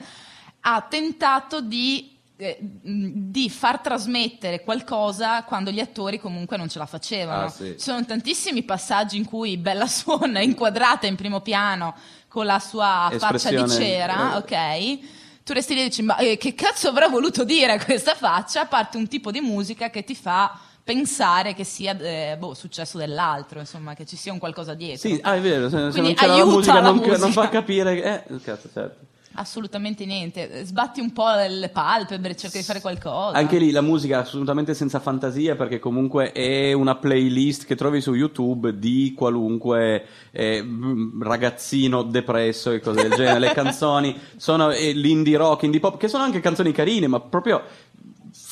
ha 0.63 0.81
tentato 0.89 1.61
di, 1.61 2.17
eh, 2.43 2.59
di 2.61 3.49
far 3.49 3.79
trasmettere 3.79 4.63
qualcosa 4.63 5.45
quando 5.45 5.71
gli 5.71 5.79
attori 5.79 6.19
comunque 6.19 6.57
non 6.57 6.69
ce 6.69 6.79
la 6.79 6.87
facevano. 6.87 7.45
Ah, 7.45 7.49
sì. 7.49 7.75
Ci 7.79 7.81
sono 7.81 8.05
tantissimi 8.05 8.65
passaggi 8.65 9.17
in 9.17 9.25
cui 9.25 9.57
Bella 9.57 9.87
Swan 9.87 10.35
è 10.35 10.43
inquadrata 10.43 11.07
in 11.07 11.15
primo 11.15 11.41
piano 11.41 11.95
con 12.27 12.45
la 12.47 12.59
sua 12.59 13.09
faccia 13.17 13.51
di 13.51 13.57
Espressione, 13.57 13.69
cera, 13.69 14.33
eh. 14.35 14.37
ok? 14.39 14.99
Tu 15.45 15.53
resti 15.53 15.75
lì 15.75 15.81
e 15.81 15.85
dici, 15.85 16.03
ma 16.03 16.17
eh, 16.17 16.37
che 16.37 16.55
cazzo 16.55 16.89
avrà 16.89 17.09
voluto 17.09 17.45
dire 17.45 17.79
questa 17.85 18.15
faccia? 18.15 18.63
A 18.63 18.67
parte 18.67 18.97
un 18.97 19.07
tipo 19.07 19.31
di 19.31 19.41
musica 19.41 19.91
che 19.91 20.03
ti 20.03 20.15
fa 20.15 20.59
pensare 20.85 21.55
che 21.55 21.63
sia 21.65 21.97
eh, 21.97 22.37
boh, 22.37 22.55
successo 22.55 22.99
dell'altro, 22.99 23.61
insomma, 23.61 23.95
che 23.95 24.05
ci 24.05 24.17
sia 24.17 24.33
un 24.33 24.39
qualcosa 24.39 24.75
dietro. 24.75 25.09
Sì, 25.09 25.19
ah, 25.23 25.35
è 25.37 25.41
vero, 25.41 25.69
se, 25.69 25.77
se 25.93 26.01
Quindi 26.01 26.15
non 26.15 26.15
c'era 26.15 26.35
la 26.37 26.45
musica, 26.45 26.75
la 26.75 26.81
non, 26.81 26.97
musica. 26.97 27.17
non 27.19 27.33
fa 27.33 27.49
capire. 27.49 27.95
che- 27.95 28.25
Eh, 28.35 28.41
cazzo, 28.41 28.69
certo. 28.73 29.07
Assolutamente 29.35 30.05
niente. 30.05 30.65
Sbatti 30.65 31.01
un 31.01 31.13
po' 31.13 31.29
le 31.49 31.69
palpebre, 31.69 32.37
cerca 32.37 32.59
di 32.59 32.65
fare 32.65 32.81
qualcosa. 32.81 33.37
Anche 33.37 33.59
lì 33.59 33.71
la 33.71 33.81
musica 33.81 34.21
assolutamente 34.21 34.75
senza 34.75 35.01
fantasia 35.01 35.57
perché 35.57 35.79
comunque 35.79 36.33
è 36.33 36.73
una 36.73 36.97
playlist 36.97 37.65
che 37.65 37.77
trovi 37.77 38.01
su 38.01 38.15
YouTube 38.15 38.79
di 38.79 39.15
qualunque 39.17 40.05
eh, 40.31 40.63
m- 40.63 41.23
ragazzino 41.23 42.03
depresso 42.03 42.71
e 42.71 42.81
cose 42.81 43.03
del 43.09 43.13
genere. 43.13 43.39
Le 43.39 43.53
canzoni 43.55 44.19
sono 44.37 44.71
eh, 44.71 44.93
l'indie 44.93 45.37
rock, 45.37 45.63
indie 45.63 45.81
pop, 45.81 45.97
che 45.97 46.09
sono 46.09 46.25
anche 46.25 46.41
canzoni 46.41 46.73
carine, 46.73 47.07
ma 47.07 47.21
proprio 47.21 47.63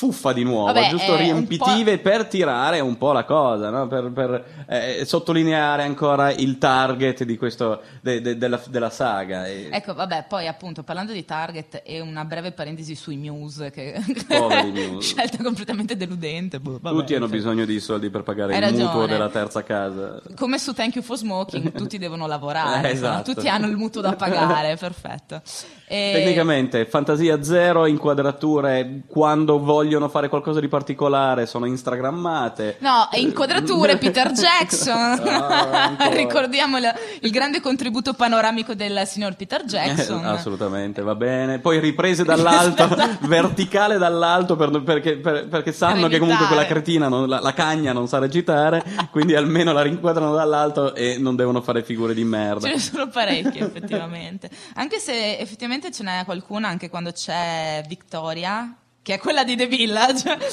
fuffa 0.01 0.33
di 0.33 0.45
nuovo, 0.45 0.73
Vabbè, 0.73 0.89
giusto 0.89 1.13
un 1.13 1.19
riempitive 1.19 1.99
per 1.99 2.25
tirare 2.25 2.81
un 2.81 2.97
po' 2.97 3.13
la 3.13 3.25
cosa, 3.25 3.69
no? 3.69 3.87
per, 3.87 4.11
per, 4.13 4.45
eh, 4.67 5.05
sottolineare 5.05 5.83
ancora 5.83 6.33
il 6.33 6.57
target 6.57 7.25
di 7.25 7.37
questo, 7.37 7.83
de- 8.01 8.23
de- 8.23 8.39
della, 8.39 8.59
della 8.71 8.89
saga. 8.89 9.47
Ecco, 9.47 9.93
vabbè, 9.93 10.25
poi 10.27 10.47
appunto 10.47 10.83
parlando 10.85 11.13
di 11.13 11.23
Target 11.27 11.83
e 11.85 12.01
una 12.01 12.25
breve 12.25 12.53
parentesi 12.53 12.95
sui 12.95 13.19
Muse, 13.19 13.71
che 13.71 14.01
Muse. 14.31 15.01
scelta 15.01 15.43
completamente 15.43 15.95
deludente. 15.99 16.61
boh, 16.61 16.79
vabbè, 16.81 16.97
Tutti 16.97 17.15
hanno 17.15 17.27
cioè. 17.29 17.37
bisogno 17.37 17.65
di 17.67 17.79
soldi 17.79 18.09
per 18.09 18.23
pagare 18.23 18.55
Hai 18.55 18.61
il 18.63 18.71
mutuo 18.71 18.87
ragione. 19.03 19.07
della 19.07 19.29
terza 19.29 19.63
casa. 19.63 20.23
Come 20.35 20.59
su 20.59 20.73
Thank 20.73 20.95
You 20.95 21.05
for 21.05 21.19
Smoking, 21.19 21.73
tutti 21.77 21.99
devono 21.99 22.27
lavorare, 22.27 22.89
Eh, 22.89 22.93
esatto. 22.93 23.35
tutti 23.35 23.49
hanno 23.51 23.67
il 23.67 23.77
mutuo 23.77 24.01
da 24.01 24.15
pagare, 24.15 24.77
perfetto. 24.81 25.43
E- 25.87 26.13
Tecnicamente, 26.15 26.87
fantasia 26.87 27.43
zero, 27.43 27.85
inquadrature 27.85 29.03
quando 29.07 29.59
vogliono 29.91 30.09
fare 30.09 30.29
qualcosa 30.29 30.61
di 30.61 30.69
particolare 30.69 31.47
sono 31.47 31.67
instagrammate. 31.67 32.77
No, 32.79 33.09
inquadrature 33.15 33.97
Peter 33.99 34.31
Jackson. 34.31 34.99
Ah. 35.51 35.97
Ricordiamo 36.13 36.79
il, 36.79 36.93
il 37.23 37.31
grande 37.31 37.61
contributo 37.61 38.13
panoramico 38.15 38.75
del 38.75 39.03
signor 39.07 39.35
Peter 39.35 39.65
Jackson. 39.65 40.25
Eh, 40.25 40.29
assolutamente, 40.29 41.03
va 41.03 41.15
bene. 41.15 41.59
Poi 41.59 41.81
riprese 41.81 42.25
dall'alto, 42.25 42.89
verticale 43.27 43.99
dall'alto, 43.99 44.55
per- 44.57 44.83
perché, 44.83 45.17
per- 45.17 45.49
perché 45.49 45.73
sanno 45.73 46.03
Per 46.03 46.11
che 46.11 46.19
comunque 46.19 46.47
quella 46.47 46.67
cretina, 46.67 47.09
non- 47.09 47.29
la, 47.29 47.41
la 47.41 47.53
cagna 47.53 47.93
non 47.93 48.07
sa 48.07 48.19
recitare, 48.19 48.83
quindi 49.11 49.35
almeno 49.35 49.73
la 49.73 49.83
rinquadrano 49.83 50.35
dall'alto 50.35 50.95
e 50.95 51.17
non 51.19 51.37
devono 51.37 51.61
fare 51.63 51.83
figure 51.83 52.15
di 52.15 52.25
merda. 52.25 52.67
Ce 52.67 52.75
ne 52.75 52.79
sono 52.81 53.09
parecchie, 53.09 53.65
effettivamente. 53.65 54.51
Anche 54.75 54.99
se 54.99 55.39
effettivamente 55.39 55.91
ce 55.91 56.03
n'è 56.03 56.25
qualcuna 56.25 56.69
anche 56.69 56.89
quando 56.91 57.13
c'è 57.13 57.83
Victoria, 57.89 58.73
che 59.03 59.15
è 59.15 59.19
quella 59.19 59.45
di 59.45 59.57
The 59.57 59.67
Village. 59.67 60.39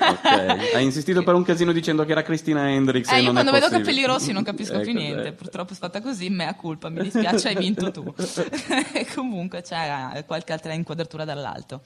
Ok, 0.00 0.74
Hai 0.74 0.84
insistito 0.84 1.22
per 1.22 1.34
un 1.34 1.42
casino 1.42 1.72
dicendo 1.72 2.04
che 2.04 2.12
era 2.12 2.22
Christina 2.22 2.68
Hendricks. 2.70 3.10
Eh, 3.10 3.20
io 3.20 3.32
quando 3.32 3.50
vedo 3.50 3.66
possibile. 3.66 3.78
capelli 3.92 4.04
rossi 4.06 4.32
non 4.32 4.42
capisco 4.42 4.78
più 4.80 4.90
Ecco, 4.90 4.98
niente. 4.98 5.28
eh. 5.28 5.32
Purtroppo 5.32 5.72
è 5.72 5.76
stata 5.76 6.00
così, 6.00 6.28
mea 6.30 6.54
colpa, 6.54 6.88
mi 6.88 7.02
dispiace, 7.02 7.48
hai 7.48 7.56
vinto 7.56 7.90
tu. 7.90 8.14
Comunque 9.14 9.62
c'è 9.62 10.24
qualche 10.26 10.52
altra 10.52 10.72
inquadratura 10.72 11.24
dall'alto. 11.24 11.82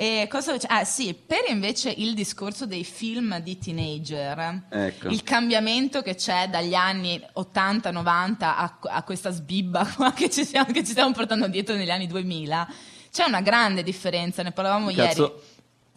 E 0.00 0.28
cosa? 0.30 0.56
Ah, 0.68 0.84
sì, 0.84 1.12
per 1.12 1.40
invece 1.48 1.90
il 1.90 2.14
discorso 2.14 2.66
dei 2.66 2.84
film 2.84 3.40
di 3.40 3.58
teenager, 3.58 4.66
Ecco. 4.70 5.08
il 5.08 5.24
cambiamento 5.24 6.02
che 6.02 6.14
c'è 6.14 6.48
dagli 6.48 6.74
anni 6.74 7.20
80-90 7.36 8.34
a, 8.40 8.78
a 8.80 9.02
questa 9.02 9.30
sbibba 9.30 9.84
qua 9.96 10.12
che 10.12 10.30
ci, 10.30 10.44
stiamo, 10.44 10.70
che 10.70 10.84
ci 10.84 10.92
stiamo 10.92 11.10
portando 11.12 11.48
dietro 11.48 11.74
negli 11.74 11.90
anni 11.90 12.06
2000, 12.06 12.68
c'è 13.18 13.24
una 13.26 13.40
grande 13.40 13.82
differenza, 13.82 14.44
ne 14.44 14.52
parlavamo 14.52 14.90
ieri. 14.90 15.08
Cazzo. 15.08 15.42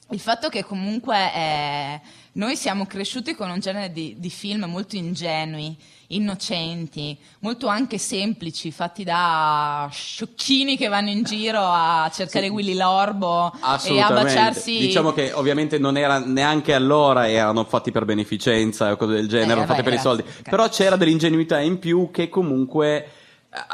Il 0.09 0.19
fatto 0.19 0.49
che 0.49 0.65
comunque 0.65 1.15
eh, 1.33 2.01
noi 2.33 2.55
siamo 2.55 2.87
cresciuti 2.87 3.35
con 3.35 3.49
un 3.51 3.59
genere 3.59 3.91
di, 3.91 4.15
di 4.17 4.29
film 4.31 4.65
molto 4.65 4.95
ingenui, 4.95 5.77
innocenti, 6.07 7.15
molto 7.41 7.67
anche 7.67 7.99
semplici, 7.99 8.71
fatti 8.71 9.03
da 9.03 9.87
sciocchini 9.91 10.75
che 10.77 10.87
vanno 10.87 11.11
in 11.11 11.21
giro 11.23 11.59
a 11.61 12.09
cercare 12.11 12.49
Willy 12.49 12.73
Lorbo 12.73 13.53
e 13.85 13.99
a 13.99 14.09
baciarsi. 14.09 14.79
Diciamo 14.79 15.13
che 15.13 15.31
ovviamente 15.31 15.77
non 15.77 15.97
era 15.97 16.17
neanche 16.17 16.73
allora 16.73 17.29
erano 17.29 17.63
fatti 17.65 17.91
per 17.91 18.03
beneficenza 18.03 18.91
o 18.91 18.97
cose 18.97 19.13
del 19.13 19.27
genere, 19.27 19.49
Eh, 19.49 19.51
erano 19.51 19.67
fatti 19.67 19.83
per 19.83 19.93
i 19.93 19.99
soldi. 19.99 20.23
ragazzi, 20.23 20.41
Però 20.49 20.63
cazzo. 20.63 20.81
c'era 20.83 20.95
dell'ingenuità 20.95 21.59
in 21.59 21.77
più 21.77 22.09
che 22.11 22.27
comunque 22.29 23.07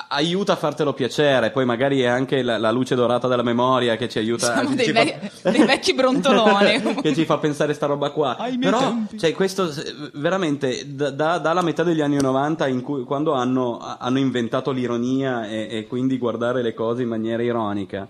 aiuta 0.10 0.54
a 0.54 0.56
fartelo 0.56 0.94
piacere. 0.94 1.52
Poi 1.52 1.66
magari 1.66 2.02
è 2.02 2.08
anche 2.08 2.42
la, 2.42 2.58
la 2.58 2.72
luce 2.72 2.96
dorata 2.96 3.28
della 3.28 3.44
memoria 3.44 3.96
che 3.96 4.10
ci 4.10 4.18
aiuta 4.18 4.54
Siamo 4.54 4.74
dei, 4.76 4.86
ci 4.86 4.92
ve- 4.92 5.32
dei 5.52 5.66
vecchi 5.66 5.94
brontoloni. 5.94 6.96
che 7.02 7.14
ci 7.14 7.26
fa 7.26 7.38
pensare 7.38 7.74
sta 7.74 7.86
roba 7.86 8.10
qua. 8.10 8.38
Ai 8.38 8.58
Però, 8.58 8.96
cioè, 9.18 9.34
questo 9.34 9.72
veramente 10.14 10.96
da- 10.96 11.12
da- 11.12 11.38
dalla 11.38 11.62
metà 11.62 11.84
degli 11.84 12.02
anni 12.02 12.20
90, 12.20 12.68
in 12.68 12.82
cui, 12.82 13.04
quando 13.04 13.34
hanno, 13.34 13.78
hanno 14.00 14.18
inventato 14.18 14.72
l'ironia 14.72 15.48
e, 15.48 15.68
e 15.70 15.88
quindi 15.88 16.18
guardare 16.18 16.62
le 16.62 16.74
cose 16.74 17.04
in 17.04 17.10
maniera 17.10 17.44
ironica. 17.44 18.08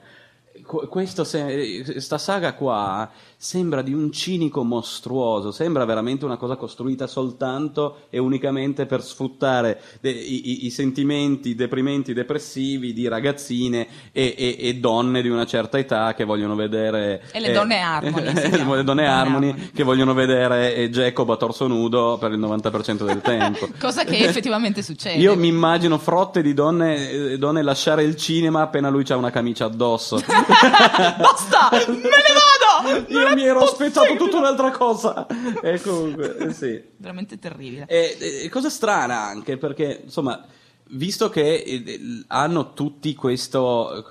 Qu- 0.67 0.87
Questo 0.87 1.23
se- 1.23 1.99
sta 1.99 2.17
saga 2.19 2.53
qua 2.53 3.09
sembra 3.39 3.81
di 3.83 3.93
un 3.93 4.11
cinico 4.11 4.63
mostruoso, 4.63 5.51
sembra 5.51 5.85
veramente 5.85 6.25
una 6.25 6.37
cosa 6.37 6.55
costruita 6.55 7.05
soltanto 7.05 8.07
e 8.09 8.17
unicamente 8.17 8.85
per 8.87 9.03
sfruttare 9.03 9.79
de- 10.01 10.09
i, 10.09 10.63
i- 10.63 10.65
i 10.65 10.69
sentimenti 10.71 11.53
deprimenti, 11.55 12.13
depressivi 12.13 12.93
di 12.93 13.07
ragazzine 13.07 13.87
e, 14.11 14.33
e- 14.37 14.57
e 14.59 14.75
donne 14.75 15.21
di 15.21 15.29
una 15.29 15.45
certa 15.45 15.77
età 15.77 16.13
che 16.15 16.23
vogliono 16.25 16.55
vedere 16.55 17.21
E 17.31 17.39
le 17.39 17.51
donne 17.51 17.79
Harmony, 17.79 18.33
le 18.75 18.83
donne 18.83 19.07
Harmony. 19.07 19.69
che 19.73 19.83
vogliono 19.83 20.13
vedere 20.15 20.73
eh, 20.75 20.89
Jacob 20.89 21.29
a 21.29 21.37
torso 21.37 21.67
nudo 21.67 22.17
per 22.19 22.31
il 22.31 22.39
90% 22.39 23.05
del 23.05 23.21
tempo. 23.21 23.67
Cosa 23.79 24.03
che 24.03 24.17
effettivamente 24.17 24.81
succede. 24.81 25.19
Io 25.19 25.35
mi 25.35 25.47
immagino 25.47 25.97
frotte 25.99 26.41
di 26.41 26.53
donne, 26.55 27.09
eh, 27.11 27.37
donne 27.37 27.61
lasciare 27.61 28.01
il 28.03 28.15
cinema 28.15 28.61
appena 28.63 28.89
lui 28.89 29.05
ha 29.09 29.15
una 29.15 29.29
camicia 29.31 29.65
addosso. 29.65 30.15
Basta! 31.17 31.69
Me 31.71 31.95
ne 31.95 32.01
vado! 32.01 32.89
Non 32.89 33.05
Io 33.09 33.35
mi 33.35 33.43
ero 33.43 33.59
possibile! 33.59 33.87
aspettato 33.89 34.15
tutta 34.15 34.37
un'altra 34.37 34.71
cosa. 34.71 35.27
E 35.61 35.79
comunque, 35.81 36.37
eh, 36.37 36.53
sì. 36.53 36.81
Veramente 36.97 37.37
terribile. 37.39 37.85
E, 37.87 38.17
e 38.43 38.49
cosa 38.49 38.69
strana 38.69 39.21
anche 39.23 39.57
perché, 39.57 40.01
insomma, 40.05 40.45
visto 40.91 41.29
che 41.29 41.55
eh, 41.55 42.23
hanno 42.27 42.73
tutti 42.73 43.13
questo, 43.15 44.05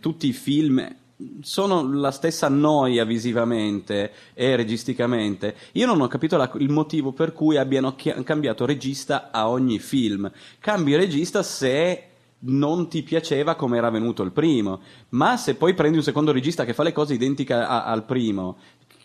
tutti 0.00 0.28
i 0.28 0.32
film 0.32 0.96
sono 1.40 1.92
la 1.94 2.10
stessa 2.10 2.48
noia 2.48 3.04
visivamente 3.04 4.12
e 4.34 4.56
registicamente, 4.56 5.54
io 5.72 5.86
non 5.86 6.00
ho 6.00 6.08
capito 6.08 6.36
la- 6.36 6.50
il 6.58 6.68
motivo 6.68 7.12
per 7.12 7.32
cui 7.32 7.56
abbiano 7.56 7.94
chi- 7.94 8.12
cambiato 8.24 8.64
regista 8.66 9.30
a 9.30 9.48
ogni 9.48 9.78
film. 9.78 10.28
Cambi 10.58 10.96
regista 10.96 11.44
se 11.44 12.06
non 12.44 12.88
ti 12.88 13.02
piaceva 13.02 13.54
come 13.54 13.76
era 13.76 13.90
venuto 13.90 14.22
il 14.22 14.32
primo, 14.32 14.80
ma 15.10 15.36
se 15.36 15.54
poi 15.54 15.74
prendi 15.74 15.98
un 15.98 16.02
secondo 16.02 16.32
regista 16.32 16.64
che 16.64 16.74
fa 16.74 16.82
le 16.82 16.92
cose 16.92 17.14
identiche 17.14 17.54
a- 17.54 17.84
al 17.84 18.04
primo, 18.04 18.56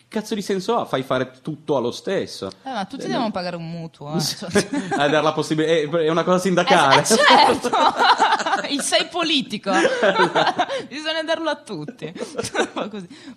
cazzo 0.10 0.36
di 0.36 0.42
senso 0.42 0.78
ha? 0.78 0.86
Fai 0.86 1.04
fare 1.04 1.32
tutto 1.42 1.76
allo 1.76 1.92
stesso. 1.92 2.48
Eh, 2.64 2.72
ma 2.72 2.86
tutti 2.86 3.08
devono 3.08 3.32
pagare 3.32 3.56
un 3.56 3.70
mutuo. 3.70 4.16
Eh. 4.16 4.68
A 4.98 5.08
dare 5.08 5.22
la 5.22 5.34
possibilità, 5.34 6.00
è 6.00 6.10
una 6.10 6.24
cosa 6.24 6.40
sindacale. 6.40 7.02
Eh, 7.02 7.06
certo! 7.06 7.70
Sei 8.82 9.06
politico, 9.10 9.72
bisogna 10.90 11.24
darlo 11.24 11.50
a 11.50 11.56
tutti. 11.56 12.12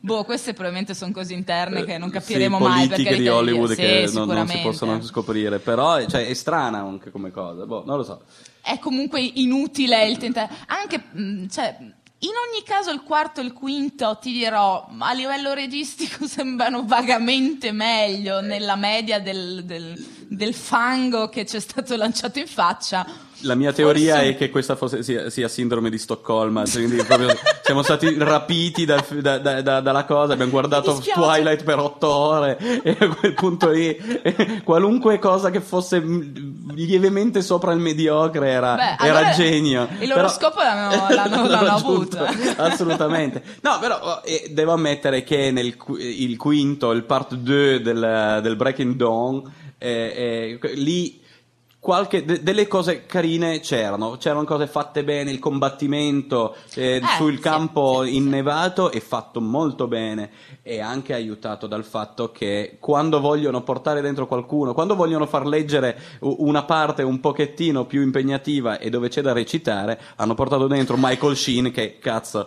Boh, 0.00 0.24
queste 0.24 0.52
probabilmente 0.54 0.94
sono 0.94 1.12
cose 1.12 1.34
interne 1.34 1.84
che 1.84 1.98
non 1.98 2.10
capiremo 2.10 2.56
sì, 2.56 2.62
mai. 2.62 2.72
politiche 2.88 3.02
perché 3.10 3.22
di 3.22 3.28
Hollywood 3.28 3.70
sì, 3.70 3.76
che 3.76 4.10
non, 4.12 4.26
non 4.26 4.48
si 4.48 4.58
possono 4.58 5.00
scoprire, 5.02 5.58
però 5.60 6.04
cioè, 6.06 6.26
è 6.26 6.34
strana 6.34 6.78
anche 6.78 7.10
come 7.10 7.30
cosa, 7.30 7.64
boh, 7.64 7.84
non 7.86 7.98
lo 7.98 8.02
so. 8.02 8.22
È 8.60 8.78
comunque 8.78 9.20
inutile 9.20 10.06
il 10.08 10.18
tentare. 10.18 10.52
Anche, 10.66 10.98
mh, 11.10 11.46
cioè, 11.48 11.76
in 12.22 12.30
ogni 12.30 12.62
caso 12.64 12.90
il 12.90 13.02
quarto 13.02 13.40
e 13.40 13.44
il 13.44 13.52
quinto, 13.52 14.18
ti 14.20 14.32
dirò, 14.32 14.88
a 14.98 15.12
livello 15.12 15.54
registico 15.54 16.26
sembrano 16.28 16.84
vagamente 16.84 17.72
meglio 17.72 18.40
nella 18.40 18.76
media 18.76 19.20
del, 19.20 19.64
del, 19.64 19.94
del 20.28 20.54
fango 20.54 21.28
che 21.28 21.46
ci 21.46 21.56
è 21.56 21.60
stato 21.60 21.96
lanciato 21.96 22.38
in 22.38 22.46
faccia 22.46 23.28
la 23.42 23.54
mia 23.54 23.72
teoria 23.72 24.16
Forse... 24.16 24.28
è 24.28 24.36
che 24.36 24.50
questa 24.50 24.76
fosse, 24.76 25.02
sia, 25.02 25.30
sia, 25.30 25.48
sindrome 25.48 25.90
di 25.90 25.98
Stoccolma, 25.98 26.62
quindi 26.70 27.02
proprio 27.02 27.28
siamo 27.62 27.82
stati 27.82 28.14
rapiti 28.18 28.84
da, 28.84 29.04
da, 29.20 29.38
da, 29.38 29.80
dalla 29.80 30.04
cosa, 30.04 30.32
abbiamo 30.32 30.50
guardato 30.50 31.00
Twilight 31.00 31.64
per 31.64 31.78
otto 31.78 32.08
ore 32.08 32.58
e 32.82 32.96
a 32.98 33.08
quel 33.08 33.34
punto 33.34 33.70
lì 33.70 33.96
qualunque 34.64 35.18
cosa 35.18 35.50
che 35.50 35.60
fosse 35.60 36.02
lievemente 36.74 37.42
sopra 37.42 37.72
il 37.72 37.78
mediocre 37.78 38.48
era, 38.48 38.74
Beh, 38.74 39.04
era 39.06 39.18
allora 39.18 39.30
genio. 39.32 39.88
Il 39.98 40.08
loro 40.08 40.20
però... 40.20 40.32
scopo 40.32 40.60
l'hanno, 40.60 41.06
l'hanno, 41.14 41.46
l'hanno 41.46 41.70
avuto. 41.70 42.18
Assolutamente. 42.56 43.42
No, 43.62 43.78
però 43.80 43.98
oh, 44.00 44.20
devo 44.50 44.72
ammettere 44.72 45.22
che 45.22 45.50
nel 45.50 45.74
il 45.98 46.36
quinto, 46.36 46.90
il 46.92 47.04
part 47.04 47.34
2 47.34 47.80
del, 47.80 48.40
del 48.42 48.56
Breaking 48.56 48.94
Dawn, 48.94 49.42
eh, 49.78 50.58
eh, 50.60 50.74
lì 50.74 51.19
qualche, 51.80 52.24
de, 52.24 52.42
delle 52.42 52.68
cose 52.68 53.06
carine 53.06 53.58
c'erano, 53.60 54.18
c'erano 54.18 54.44
cose 54.44 54.66
fatte 54.66 55.02
bene, 55.02 55.30
il 55.30 55.38
combattimento 55.38 56.54
eh, 56.74 56.96
eh, 56.96 57.02
sul 57.16 57.36
sì, 57.36 57.40
campo 57.40 58.04
sì, 58.04 58.16
innevato 58.16 58.92
è 58.92 59.00
fatto 59.00 59.40
molto 59.40 59.88
bene 59.88 60.30
e 60.62 60.80
anche 60.80 61.14
aiutato 61.14 61.66
dal 61.66 61.84
fatto 61.84 62.30
che 62.30 62.76
quando 62.78 63.20
vogliono 63.20 63.62
portare 63.62 64.00
dentro 64.00 64.26
qualcuno, 64.26 64.74
quando 64.74 64.94
vogliono 64.94 65.26
far 65.26 65.46
leggere 65.46 65.98
una 66.20 66.64
parte 66.64 67.02
un 67.02 67.20
pochettino 67.20 67.86
più 67.86 68.02
impegnativa 68.02 68.78
e 68.78 68.90
dove 68.90 69.08
c'è 69.08 69.22
da 69.22 69.32
recitare, 69.32 69.98
hanno 70.16 70.34
portato 70.34 70.66
dentro 70.66 70.96
Michael 70.98 71.36
Sheen 71.36 71.72
che 71.72 71.98
cazzo 71.98 72.46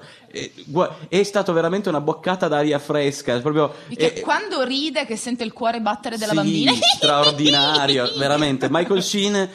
è 1.10 1.24
stato 1.24 1.54
veramente 1.54 1.90
una 1.90 2.02
boccata 2.02 2.48
d'aria 2.48 2.80
fresca. 2.80 3.40
Proprio, 3.40 3.72
è, 3.96 4.20
quando 4.22 4.64
ride 4.64 5.06
che 5.06 5.16
sente 5.16 5.44
il 5.44 5.54
cuore 5.54 5.80
battere 5.80 6.18
della 6.18 6.32
sì, 6.32 6.38
bambina. 6.38 6.74
straordinario, 6.96 8.12
veramente. 8.18 8.68
Michael 8.70 9.04
Sheen 9.04 9.50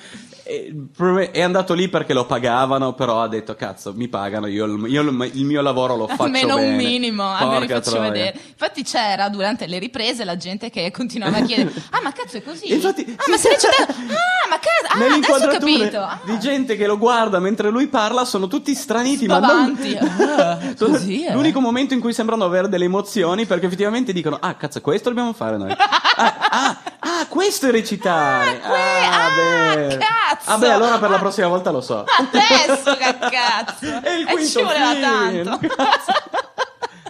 è 1.30 1.42
andato 1.42 1.74
lì 1.74 1.88
perché 1.88 2.14
lo 2.14 2.24
pagavano, 2.24 2.94
però 2.94 3.20
ha 3.22 3.28
detto 3.28 3.54
cazzo, 3.54 3.92
mi 3.94 4.08
pagano, 4.08 4.46
io, 4.46 4.86
io 4.86 5.02
il 5.02 5.44
mio 5.44 5.60
lavoro 5.60 5.94
lo 5.96 6.06
faccio 6.06 6.22
Almeno 6.22 6.56
bene. 6.56 6.68
un 6.70 6.76
minimo, 6.76 7.34
almeno 7.34 7.60
li 7.60 7.68
faccio 7.68 7.90
troia. 7.90 8.10
vedere. 8.10 8.38
Infatti 8.50 8.82
c'era 8.82 9.28
durante 9.28 9.66
le 9.66 9.78
riprese 9.78 10.24
la 10.24 10.36
gente 10.36 10.70
che 10.70 10.90
continuava 10.90 11.38
a 11.38 11.42
chiedere 11.42 11.72
"Ah, 11.90 12.00
ma 12.02 12.12
cazzo 12.12 12.38
è 12.38 12.42
così?". 12.42 12.72
Infatti, 12.72 13.04
ah, 13.16 13.24
ma 13.30 13.36
se 13.36 13.48
recita 13.50 13.70
Ah, 13.88 14.48
ma 14.48 14.58
cazzo, 14.58 15.02
ah, 15.04 15.14
adesso 15.14 15.46
ho 15.46 15.50
capito. 15.50 15.98
Ah. 16.00 16.18
di 16.24 16.38
gente 16.38 16.76
che 16.76 16.86
lo 16.86 16.96
guarda 16.96 17.38
mentre 17.38 17.68
lui 17.70 17.88
parla 17.88 18.24
sono 18.24 18.46
tutti 18.46 18.74
straniti, 18.74 19.24
Spavanti. 19.24 19.98
ma 20.00 20.24
non 20.24 20.38
ah, 20.40 20.58
così 20.78 21.24
è. 21.24 21.32
L'unico 21.34 21.60
momento 21.60 21.92
in 21.94 22.00
cui 22.00 22.12
sembrano 22.14 22.44
avere 22.44 22.68
delle 22.68 22.84
emozioni 22.86 23.44
perché 23.46 23.66
effettivamente 23.66 24.12
dicono 24.12 24.38
"Ah, 24.40 24.54
cazzo, 24.54 24.80
questo 24.80 25.08
dobbiamo 25.10 25.32
fare 25.34 25.56
noi". 25.58 25.70
ah, 25.70 26.36
ah, 26.50 26.78
ah, 27.00 27.26
questo 27.28 27.66
è 27.66 27.70
recitare. 27.70 28.60
Ah, 28.62 28.68
que- 28.68 28.76
ah, 29.06 29.74
beh. 29.76 29.98
cazzo. 29.98 30.37
Vabbè, 30.46 30.68
allora 30.68 30.98
per 30.98 31.10
la 31.10 31.18
prossima 31.18 31.48
volta 31.48 31.70
lo 31.70 31.80
so. 31.80 32.04
Adesso 32.04 32.96
che 32.96 33.16
cazzo. 33.30 33.86
E 34.08 34.20
il 34.20 34.28
e 34.38 34.46
ci 34.46 34.62
voleva 34.62 34.92
film. 34.92 35.44
tanto. 35.44 35.66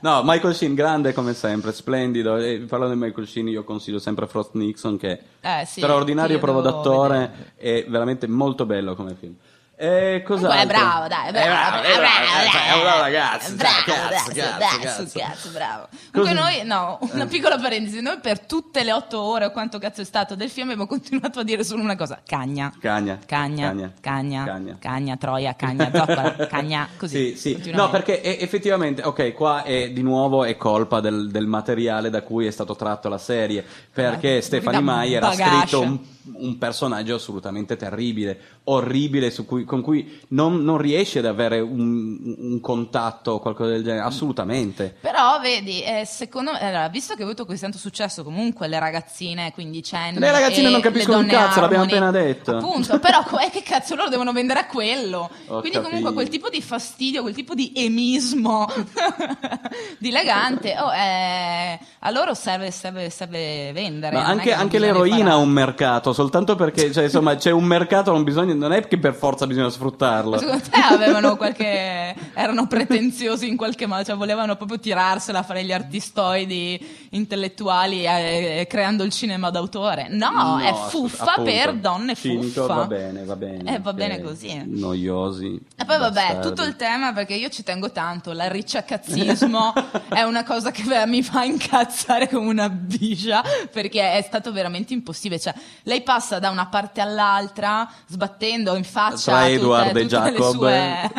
No, 0.01 0.21
Michael 0.25 0.55
Sheen, 0.55 0.75
grande 0.75 1.13
come 1.13 1.35
sempre, 1.35 1.73
splendido. 1.73 2.37
E 2.37 2.65
parlando 2.69 2.95
di 2.95 3.01
Michael 3.01 3.27
Sheen, 3.27 3.49
io 3.49 3.65
consiglio 3.65 3.99
sempre 3.99 4.29
Frost 4.29 4.51
Nixon, 4.53 4.97
che 4.97 5.19
eh, 5.41 5.65
sì, 5.67 5.81
straordinario 5.81 6.39
prova 6.39 6.61
d'attore 6.61 7.19
vedere. 7.19 7.53
e 7.57 7.87
veramente 7.89 8.29
molto 8.29 8.65
bello 8.65 8.95
come 8.95 9.17
film. 9.19 9.35
E 9.81 10.23
cos'altro? 10.27 10.57
Beh, 10.57 10.63
è 10.63 10.67
bravo, 10.67 11.07
dai, 11.07 11.29
è 11.29 11.31
bravo, 11.31 11.47
è 11.47 11.51
bravo, 11.51 11.83
è 11.83 11.97
bravo, 11.99 12.51
cioè, 12.51 12.75
è 12.75 12.81
bravo 12.81 13.01
ragazzo, 13.01 13.55
bravo, 13.55 13.75
cioè, 13.85 13.95
cazzo, 13.95 14.09
cazzo, 14.11 14.59
cazzo, 14.59 14.81
cazzo, 14.81 15.19
cazzo. 15.21 15.51
bravo. 15.51 15.89
Comunque 16.11 16.35
noi, 16.37 16.65
no, 16.65 16.99
una 17.13 17.27
piccola 17.27 17.57
parentesi, 17.59 18.03
noi 18.03 18.19
per 18.19 18.41
tutte 18.41 18.83
le 18.83 18.91
otto 18.93 19.21
ore 19.21 19.45
o 19.45 19.51
quanto 19.53 19.79
cazzo 19.79 20.01
è 20.01 20.05
stato 20.05 20.35
del 20.35 20.51
film 20.51 20.71
abbiamo 20.71 20.89
continuato 20.91 21.39
a 21.39 21.43
dire 21.45 21.63
solo 21.63 21.81
una 21.81 21.95
cosa, 21.95 22.21
cagna. 22.27 22.73
Cagna. 22.81 23.21
Cagna, 23.25 23.73
Cagna. 24.01 24.77
cagna, 24.81 25.17
troia, 25.17 25.55
cagna, 25.55 25.91
zoccola, 25.95 26.35
cagna, 26.51 26.89
così. 26.97 27.37
Sì, 27.37 27.61
sì. 27.63 27.71
No, 27.71 27.89
perché 27.89 28.21
effettivamente, 28.41 29.03
ok, 29.03 29.33
qua 29.33 29.63
è 29.63 29.91
di 29.93 30.03
nuovo 30.03 30.43
è 30.43 30.57
colpa 30.57 30.99
del, 30.99 31.47
materiale 31.47 32.11
da 32.11 32.23
cui 32.23 32.47
è 32.47 32.51
stato 32.51 32.75
tratto 32.75 33.09
la 33.09 33.19
serie, 33.19 33.65
perché 33.93 34.39
Eh, 34.39 34.41
Stephanie 34.41 34.83
da 34.85 34.93
Meyer 34.93 35.23
ha 35.23 35.33
scritto 35.33 35.81
un, 35.83 35.99
un 36.35 36.59
personaggio 36.59 37.17
assolutamente 37.17 37.77
terribile, 37.77 38.41
orribile, 38.65 39.31
su 39.31 39.45
cui- 39.45 39.65
con 39.65 39.81
cui 39.81 40.21
non, 40.29 40.63
non 40.65 40.79
riesce 40.79 41.19
ad 41.21 41.27
avere 41.27 41.61
un, 41.61 42.35
un 42.39 42.61
contatto 42.61 43.33
o 43.33 43.39
qualcosa 43.41 43.71
del 43.71 43.83
genere, 43.83 44.05
assolutamente. 44.05 44.97
Però 45.01 45.41
vedi, 45.41 45.83
eh, 45.83 46.05
secondo 46.07 46.53
me, 46.53 46.61
allora, 46.61 46.89
visto 46.89 47.15
che 47.15 47.23
ha 47.23 47.25
avuto 47.25 47.45
così 47.45 47.61
tanto 47.61 47.79
successo 47.79 48.25
comunque 48.25 48.69
le 48.69 48.79
ragazzine 48.79 49.53
quindicenni 49.53 50.19
Le 50.19 50.31
ragazzine 50.31 50.71
non 50.71 50.81
capiscono 50.81 51.19
un 51.19 51.27
cazzo, 51.27 51.61
l'abbiamo 51.61 51.85
appena 51.85 52.11
detto. 52.11 52.57
Appunto, 52.57 52.99
però 52.99 53.23
co- 53.25 53.39
eh, 53.41 53.51
che 53.51 53.63
cazzo 53.63 53.95
loro 53.95 54.09
devono 54.09 54.33
vendere 54.33 54.61
a 54.61 54.67
quello. 54.67 55.31
Ho 55.49 55.61
Quindi 55.61 55.77
comunque 55.79 55.99
capito. 55.99 56.13
quel 56.13 56.29
tipo 56.29 56.49
di 56.49 56.63
fastidio, 56.63 57.23
quel 57.23 57.35
tipo 57.35 57.55
di 57.55 57.73
emismo 57.75 58.67
dilagante, 59.99 60.77
oh, 60.79 60.93
eh, 60.93 61.79
a 62.01 62.11
loro 62.11 62.35
serve, 62.35 62.71
serve, 62.71 63.11
serve 63.11 63.73
vendere. 63.73 64.17
Ma 64.17 64.27
è 64.27 64.31
anche, 64.31 64.53
anche 64.53 64.79
l'eroina 64.79 65.33
ha 65.33 65.37
un 65.37 65.51
mercato, 65.51 66.13
soltanto 66.19 66.57
perché 66.57 66.91
cioè, 66.91 67.05
insomma, 67.05 67.37
c'è 67.37 67.53
un 67.53 67.63
mercato, 67.63 68.11
non, 68.11 68.25
bisogna, 68.25 68.53
non 68.53 68.73
è 68.73 68.89
che 68.89 68.99
per 68.99 69.15
forza 69.15 69.47
bisogna 69.47 69.71
sfruttarlo. 69.71 70.33
Ma 70.33 70.39
Secondo 70.39 70.65
te 70.69 70.81
avevano 70.81 71.37
qualche. 71.37 72.13
erano 72.35 72.67
pretenziosi 72.67 73.47
in 73.47 73.57
qualche 73.57 73.87
modo, 73.87 74.03
cioè 74.03 74.17
volevano 74.17 74.57
proprio 74.57 74.81
tirarsela, 74.81 75.45
fare 75.45 75.63
gli 75.65 75.71
artistoidi 75.71 77.07
intellettuali 77.11 78.05
eh, 78.05 78.67
creando 78.69 79.05
il 79.05 79.13
cinema 79.13 79.51
d'autore? 79.51 80.09
No, 80.11 80.59
è 80.59 80.67
assolut- 80.67 80.91
fuffa 80.91 81.35
appunto. 81.35 81.51
per 81.53 81.75
donne 81.75 82.15
Cinico, 82.17 82.63
fuffa. 82.63 82.75
Va 82.75 82.87
bene, 82.87 83.25
va 83.25 83.37
bene. 83.37 83.75
Eh, 83.77 83.79
va 83.79 83.93
bene 83.93 84.21
così. 84.21 84.61
Noiosi. 84.67 85.57
E 85.77 85.85
poi 85.85 85.99
vabbè, 85.99 86.15
bastardi. 86.15 86.49
tutto 86.49 86.63
il 86.65 86.75
tema, 86.75 87.13
perché 87.13 87.35
io 87.35 87.49
ci 87.49 87.63
tengo 87.63 87.93
tanto, 87.93 88.33
la 88.33 88.49
ricciacazzismo 88.49 89.73
è 90.11 90.23
una 90.23 90.43
cosa 90.43 90.73
che 90.73 90.83
mi 91.07 91.23
fa 91.23 91.45
incazzare 91.45 92.29
come 92.29 92.49
una 92.49 92.69
bicia, 92.69 93.41
perché 93.71 94.15
è 94.15 94.23
stato 94.23 94.51
veramente 94.51 94.93
impossibile. 94.93 95.39
Cioè, 95.39 95.55
lei 95.85 96.03
passa 96.09 96.39
da 96.39 96.49
una 96.49 96.69
parte 96.69 97.03
all'altra, 97.03 97.87
sbattendo 98.07 98.75
in 98.77 98.85
faccia 98.85 99.31
Tra 99.31 99.41
tutte- 99.43 99.53
Edward 99.53 99.97
e 99.97 100.03
tutte 100.03 100.07
Jacob. 100.07 100.55
sue... 100.55 101.11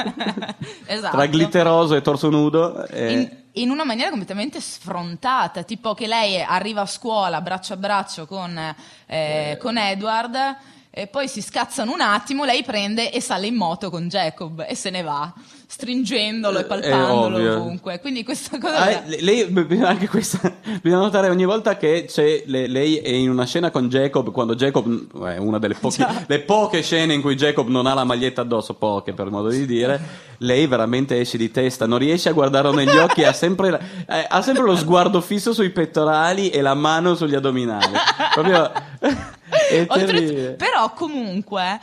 esatto. 0.87 1.15
Tra 1.15 1.25
glitteroso 1.27 1.93
e 1.93 2.01
torso 2.01 2.31
nudo. 2.31 2.87
e- 2.87 3.11
In, 3.11 3.37
in 3.63 3.69
una 3.69 3.83
maniera 3.83 4.09
completamente 4.09 4.59
sfrontata, 4.59 5.61
tipo 5.61 5.93
che 5.93 6.07
lei 6.07 6.41
arriva 6.41 6.81
a 6.81 6.85
scuola 6.87 7.39
braccio 7.39 7.73
a 7.73 7.77
braccio 7.77 8.25
con, 8.25 8.75
eh, 9.05 9.57
con 9.61 9.77
Edward 9.77 10.55
e 10.89 11.05
poi 11.05 11.27
si 11.27 11.43
scazzano 11.43 11.93
un 11.93 12.01
attimo, 12.01 12.43
lei 12.43 12.63
prende 12.63 13.11
e 13.11 13.21
sale 13.21 13.45
in 13.45 13.53
moto 13.53 13.91
con 13.91 14.07
Jacob 14.07 14.65
e 14.67 14.73
se 14.73 14.89
ne 14.89 15.03
va, 15.03 15.31
stringendolo 15.71 16.57
e 16.57 16.61
Eh, 16.61 16.65
palpandolo 16.65 17.57
ovunque. 17.57 17.99
Quindi 17.99 18.23
questa 18.23 18.57
cosa... 18.57 18.75
Ah, 18.77 18.89
eh, 18.89 19.21
lei, 19.21 19.47
anche 19.83 20.07
questa, 20.07 20.55
bisogna 20.81 21.03
notare 21.03 21.29
ogni 21.29 21.45
volta 21.45 21.77
che 21.77 22.05
c'è, 22.07 22.41
le- 22.47 22.65
lei 22.65 22.95
è 22.97 23.09
in 23.11 23.29
una 23.29 23.45
scena 23.45 23.69
con 23.69 23.87
Jacob, 23.87 24.31
quando 24.31 24.55
Jacob, 24.55 24.87
mm, 24.87 25.25
è 25.27 25.37
una 25.37 25.59
delle 25.59 25.75
poche, 25.75 26.07
le 26.25 26.39
poche 26.39 26.81
scene 26.81 27.13
in 27.13 27.21
cui 27.21 27.35
Jacob 27.35 27.67
non 27.67 27.85
ha 27.85 27.93
la 27.93 28.03
maglietta 28.03 28.41
addosso, 28.41 28.73
poche 28.73 29.13
per 29.13 29.29
modo 29.29 29.49
di 29.49 29.67
dire, 29.67 30.01
lei 30.39 30.65
veramente 30.65 31.19
esce 31.19 31.37
di 31.37 31.51
testa, 31.51 31.85
non 31.85 31.99
riesce 31.99 32.29
a 32.29 32.33
guardarlo 32.33 32.73
negli 32.73 32.97
occhi, 32.97 33.23
ha 33.23 33.31
sempre, 33.33 33.69
la- 33.69 33.79
eh, 34.07 34.25
ha 34.27 34.41
sempre 34.41 34.63
lo 34.63 34.75
sguardo 34.75 35.21
fisso 35.21 35.53
sui 35.53 35.69
pettorali 35.69 36.49
e 36.49 36.61
la 36.61 36.73
mano 36.73 37.13
sugli 37.13 37.35
addominali. 37.35 37.93
Proprio, 38.33 38.71
Oltre- 39.87 40.55
però 40.57 40.91
comunque 40.93 41.79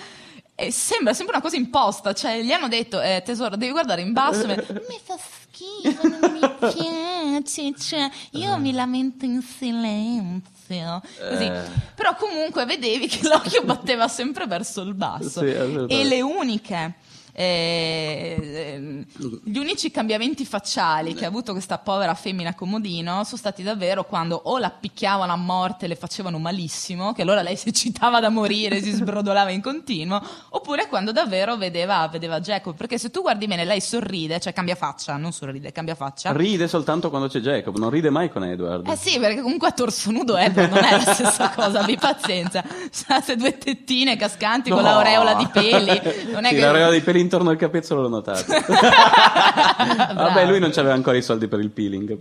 eh, 0.59 0.73
sembra 0.73 1.13
sempre 1.13 1.35
una 1.35 1.43
cosa 1.43 1.57
imposta, 1.57 2.15
cioè 2.15 2.41
gli 2.41 2.51
hanno 2.51 2.69
detto 2.69 3.01
eh, 3.01 3.23
tesoro 3.25 3.57
devi 3.57 3.73
guardare 3.73 4.01
in 4.01 4.13
basso 4.13 4.47
e 4.47 4.57
mi 4.89 4.99
fa 5.05 5.17
schifo, 5.19 6.09
non 6.09 6.33
mi 6.33 7.43
piace, 7.43 7.75
cioè 7.79 8.11
io 8.33 8.57
mi 8.57 8.73
lamento 8.73 9.27
in 9.27 9.43
silenzio. 9.43 11.03
Così. 11.19 11.45
Eh. 11.45 11.63
Però 11.95 12.17
comunque 12.17 12.65
vedevi 12.65 13.07
che 13.07 13.29
l'occhio 13.29 13.63
batteva 13.65 14.09
sempre 14.09 14.47
verso 14.47 14.81
il 14.81 14.95
basso 14.95 15.41
Sì, 15.41 15.47
e 15.47 16.05
le 16.05 16.23
uniche 16.23 16.95
E, 17.39 18.35
ehm, 18.41 19.05
gli 19.45 19.59
unici 19.59 19.91
cambiamenti 19.91 20.47
facciali 20.47 21.13
che 21.13 21.27
ha 21.27 21.29
avuto 21.29 21.53
questa 21.53 21.77
povera 21.77 22.15
femmina 22.15 22.55
comodino 22.55 23.25
sono 23.25 23.37
stati 23.37 23.63
davvero 23.63 24.07
quando 24.07 24.41
o 24.45 24.57
la 24.57 24.71
picchiavano 24.71 25.35
a 25.35 25.37
morte 25.37 25.85
e 25.85 25.89
le 25.89 25.97
facevano 25.97 26.39
malissimo, 26.39 27.13
che 27.13 27.21
allora 27.21 27.43
lei 27.43 27.57
si 27.57 27.69
eccitava 27.69 28.21
da 28.21 28.31
morire, 28.31 28.81
si 28.81 28.91
sbrodolava 28.91 29.51
in 29.51 29.61
continuo, 29.61 30.23
oppure 30.49 30.87
quando 30.89 31.13
davvero 31.13 31.59
vedeva, 31.59 32.09
vedeva 32.09 32.41
Jacob. 32.41 32.75
Perché 32.75 32.97
se 32.97 33.11
tu 33.11 33.21
guardi 33.21 33.47
bene, 33.47 33.67
lei 33.67 33.83
sorride, 33.83 34.41
cioè 34.41 34.55
cambia 34.55 34.75
faccia, 34.75 35.15
non 35.19 35.33
sorride, 35.33 35.73
cambia 35.73 35.95
faccia. 35.95 36.33
Ride 36.33 36.67
soltanto 36.69 37.11
quando 37.11 37.29
c'è 37.29 37.41
Jacob, 37.41 37.77
non 37.77 37.91
ride 37.91 38.09
mai 38.09 38.31
con 38.31 38.45
Edward. 38.45 38.89
Eh 38.89 38.97
sì, 38.97 39.19
perché 39.19 39.43
comunque 39.43 39.69
a 39.69 39.73
torso 39.73 40.11
nudo 40.11 40.39
Edward 40.39 40.73
non 40.73 40.85
è 40.85 40.93
la 40.93 41.13
stessa 41.13 41.51
cosa, 41.51 41.81
abbi 41.81 41.99
pazienza. 41.99 42.65
State 42.91 43.37
due 43.37 43.59
tettine 43.59 44.17
cascanti 44.17 44.71
con 44.71 44.83
No. 44.83 44.89
l'aureola 44.89 45.35
di 45.35 45.47
peli. 45.49 46.01
Non 46.31 46.47
è 46.47 46.49
sì, 46.49 46.55
che... 46.55 46.61
l'aureola 46.61 46.93
di 46.93 47.01
peli 47.01 47.25
intorno 47.27 47.51
al 47.51 47.57
capezzolo 47.57 48.03
l'ho 48.03 48.09
notato. 48.09 48.45
Vabbè, 50.15 50.47
lui 50.47 50.59
non 50.59 50.71
aveva 50.77 50.95
ancora 50.95 51.17
i 51.17 51.23
soldi 51.23 51.49
per 51.49 51.61
il 51.61 51.71
peeling, 51.71 52.19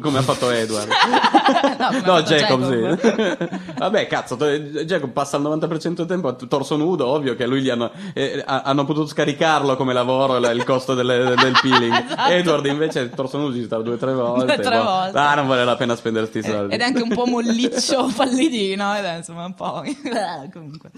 come- 0.00 0.18
ha 0.18 0.22
fatto 0.22 0.50
Edward. 0.50 0.88
no, 2.04 2.14
No, 2.14 2.22
Jacob, 2.22 2.68
sì. 2.68 3.48
Vabbè, 3.78 4.06
cazzo, 4.06 4.36
Jacob 4.36 5.10
passa 5.10 5.36
il 5.36 5.42
90% 5.44 5.88
del 5.94 6.06
tempo 6.06 6.28
a 6.28 6.32
torso 6.32 6.76
nudo, 6.76 7.06
ovvio 7.06 7.34
che 7.36 7.46
lui 7.46 7.60
gli 7.62 7.70
hanno, 7.70 7.90
eh, 8.14 8.42
ha- 8.44 8.62
hanno 8.64 8.84
potuto 8.84 9.06
scaricarlo 9.06 9.76
come 9.76 9.92
lavoro 9.92 10.38
la- 10.38 10.50
il 10.50 10.64
costo 10.64 10.94
delle- 10.94 11.34
del 11.36 11.58
peeling. 11.60 12.04
Esatto. 12.04 12.30
Edward 12.30 12.66
invece 12.66 13.00
il 13.00 13.10
torso 13.10 13.38
nudo 13.38 13.54
ci 13.54 13.64
sta 13.64 13.78
due 13.78 13.94
o 13.94 13.96
tre 13.96 14.12
volte. 14.12 14.44
Due 14.56 14.64
tre 14.64 14.76
boh. 14.78 14.82
volte. 14.84 15.18
Ah, 15.18 15.34
non 15.34 15.46
vale 15.46 15.64
la 15.64 15.76
pena 15.76 15.96
spendere 15.96 16.26
sti 16.26 16.42
soldi. 16.42 16.74
Ed 16.74 16.80
è 16.80 16.84
anche 16.84 17.02
un 17.02 17.14
po' 17.14 17.26
molliccio, 17.26 18.10
pallidino, 18.14 18.96
ed 18.96 19.04
è 19.04 19.16
insomma 19.16 19.44
un 19.44 19.54
po'. 19.54 19.82
comunque. 20.52 20.90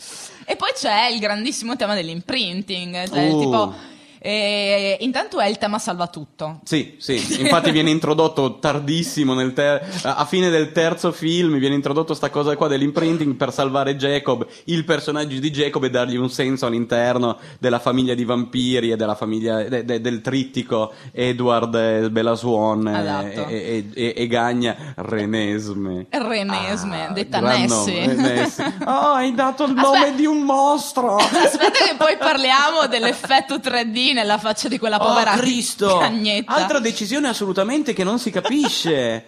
E 0.45 0.57
poi 0.57 0.71
c'è 0.75 1.07
il 1.13 1.19
grandissimo 1.21 1.77
tema 1.77 1.95
dell'imprinting, 1.95 3.09
cioè 3.09 3.29
Uh. 3.31 3.50
不 3.51 3.75
eh, 4.23 4.97
intanto 5.01 5.39
è 5.41 5.47
il 5.49 5.57
tema 5.59 5.79
salva 5.79 6.07
tutto. 6.09 6.61
Sì, 6.65 6.97
sì, 6.99 7.41
infatti 7.41 7.71
viene 7.71 7.91
introdotto 7.91 8.59
tardissimo, 8.59 9.33
nel 9.35 9.53
ter- 9.55 9.83
a 10.05 10.25
fine 10.27 10.51
del 10.51 10.73
terzo 10.73 11.11
film 11.13 11.59
viene 11.59 11.75
introdotto 11.75 12.13
sta 12.15 12.29
cosa 12.31 12.55
qua 12.57 12.69
dell'imprinting 12.69 13.35
per 13.35 13.53
salvare 13.53 13.97
Jacob, 13.97 14.47
il 14.65 14.85
personaggio 14.85 15.39
di 15.39 15.51
Jacob 15.51 15.85
e 15.85 15.91
dargli 15.91 16.17
un 16.17 16.29
senso 16.31 16.67
all'interno 16.67 17.39
della 17.59 17.79
famiglia 17.79 18.15
di 18.15 18.25
vampiri 18.25 18.91
e 18.91 18.97
della 18.97 19.15
famiglia 19.15 19.63
de- 19.65 19.85
de- 19.85 20.01
del 20.01 20.21
trittico 20.21 20.93
Edward 21.13 21.75
e 21.75 22.11
Bella 22.11 22.35
Swan 22.35 22.87
e- 22.87 23.01
Esatto. 23.01 23.49
e, 23.49 23.55
e- 23.95 24.03
e- 24.07 24.15
e 24.17 24.27
Gagna 24.27 24.77
Renesme. 24.97 26.07
Renesme, 26.11 27.07
Ah, 27.09 27.13
detta 27.13 27.41
Nessie. 27.41 28.07
nome, 28.07 28.15
Nessie. 28.33 28.65
Oh, 28.85 29.13
hai 29.15 29.35
dato 29.35 29.65
il 29.65 29.73
nome 29.73 29.97
Aspetta. 29.99 30.17
di 30.17 30.27
un 30.27 30.41
mostro! 30.43 31.17
Aspetta 31.17 31.71
che 31.71 31.95
poi 31.97 32.17
parliamo 32.19 32.87
dell'effetto 32.89 33.57
3D 33.57 34.10
nella 34.13 34.39
faccia 34.39 34.69
di 34.69 34.79
quella 34.79 34.99
povera 34.99 35.35
oh, 35.35 35.39
Cristo! 35.39 35.99
cagnetta. 35.99 36.53
Altra 36.53 36.79
decisione 36.79 37.29
assolutamente 37.29 37.93
che 37.93 38.05
non 38.05 38.19
si 38.19 38.31
capisce. 38.31 39.27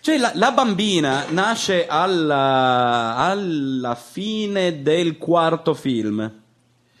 Cioè, 0.00 0.16
la, 0.16 0.30
la 0.34 0.52
bambina 0.52 1.24
nasce 1.30 1.86
alla, 1.86 3.16
alla 3.16 3.94
fine 3.94 4.82
del 4.82 5.18
quarto 5.18 5.74
film. 5.74 6.32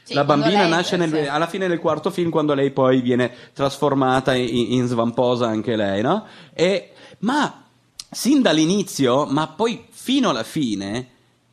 Sì, 0.02 0.14
la 0.14 0.24
bambina 0.24 0.62
lei- 0.62 0.70
nasce 0.70 0.96
nel- 0.96 1.10
sì. 1.10 1.26
alla 1.26 1.46
fine 1.46 1.68
del 1.68 1.78
quarto 1.78 2.10
film 2.10 2.30
quando 2.30 2.54
lei 2.54 2.70
poi 2.70 3.00
viene 3.02 3.30
trasformata 3.52 4.34
in, 4.34 4.72
in 4.72 4.86
svamposa 4.86 5.46
anche 5.46 5.76
lei, 5.76 6.02
no? 6.02 6.26
E, 6.54 6.92
ma 7.20 7.64
sin 8.10 8.40
dall'inizio, 8.40 9.26
ma 9.26 9.46
poi 9.48 9.86
fino 9.90 10.30
alla 10.30 10.44
fine, 10.44 11.08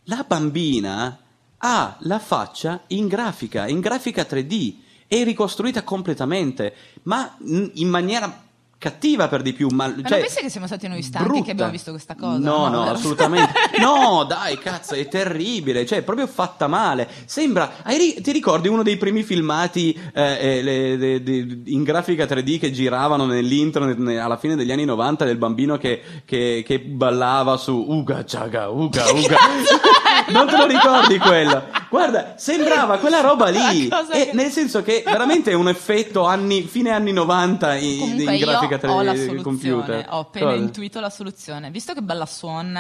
la 0.06 0.24
bambina 0.26 1.20
ha 1.58 1.98
la 2.00 2.20
faccia 2.20 2.84
in 2.88 3.08
grafica, 3.08 3.68
in 3.68 3.82
grafica 3.82 4.24
3D, 4.24 4.76
è 5.08 5.24
ricostruita 5.24 5.84
completamente, 5.84 6.74
ma 7.04 7.36
in 7.74 7.88
maniera 7.90 8.42
cattiva 8.78 9.28
per 9.30 9.42
di 9.42 9.54
più. 9.54 9.70
Ma, 9.72 9.88
Ma 9.88 9.94
cioè, 9.96 10.02
non 10.10 10.20
pensi 10.20 10.42
che 10.42 10.50
siamo 10.50 10.68
stati 10.68 10.88
noi 10.88 11.02
stanchi 11.02 11.28
brutta. 11.28 11.46
che 11.46 11.52
abbiamo 11.52 11.72
visto 11.72 11.92
questa 11.92 12.14
cosa? 12.16 12.38
No, 12.38 12.68
no, 12.68 12.84
vero? 12.84 12.96
assolutamente. 12.96 13.54
No, 13.80 14.26
dai, 14.26 14.58
cazzo, 14.60 14.94
è 14.96 15.08
terribile. 15.08 15.86
Cioè, 15.86 16.00
è 16.00 16.02
proprio 16.04 16.28
fatta 16.28 16.68
male. 16.68 17.08
Sembra. 17.26 17.78
hai 17.84 18.20
ti 18.22 18.32
ricordi 18.32 18.68
uno 18.68 18.84
dei 18.84 18.98
primi 18.98 19.24
filmati 19.24 19.98
eh, 20.14 20.38
eh, 20.40 20.62
le- 20.62 20.96
le- 20.98 21.24
de- 21.24 21.62
in 21.66 21.84
grafica 21.84 22.26
3D 22.26 22.60
che 22.60 22.72
giravano 22.72 23.26
nell'internet 23.26 23.98
ne- 23.98 24.20
alla 24.20 24.38
fine 24.38 24.56
degli 24.56 24.72
anni 24.72 24.86
90 24.86 25.26
del 25.26 25.38
bambino 25.38 25.78
che, 25.78 26.02
che- 26.26 26.64
che 26.66 26.80
ballava 26.80 27.58
su 27.58 27.74
Uga 27.88 28.24
Chaga, 28.26 28.70
Uga 28.70 29.04
Uga. 29.12 29.38
non 30.30 30.48
te 30.48 30.58
lo 30.58 30.66
ricordi 30.66 31.18
quello? 31.18 31.64
Guarda, 31.90 32.34
sembrava 32.38 32.98
quella 32.98 33.22
roba 33.22 33.50
lì. 33.50 33.88
E 33.88 33.90
che- 34.12 34.30
nel 34.34 34.52
senso 34.52 34.82
che 34.82 35.04
veramente 35.06 35.52
è 35.52 35.54
un 35.54 35.68
effetto 35.70 36.26
anni, 36.26 36.64
fine 36.64 36.90
anni 36.92 37.12
90 37.14 37.76
in, 37.76 38.00
Comunque 38.00 38.34
in 38.34 38.40
grafica 38.40 38.80
io 38.86 38.92
ho 38.94 39.02
la 39.02 39.14
3D 39.14 39.26
soluzione, 39.26 39.42
computer. 39.42 40.06
ho 40.10 40.20
appena 40.20 40.46
Cosa? 40.52 40.58
intuito 40.58 41.00
la 41.00 41.10
soluzione. 41.10 41.70
Visto 41.72 41.94
che 41.94 42.02
Bella 42.02 42.26
Swan 42.26 42.76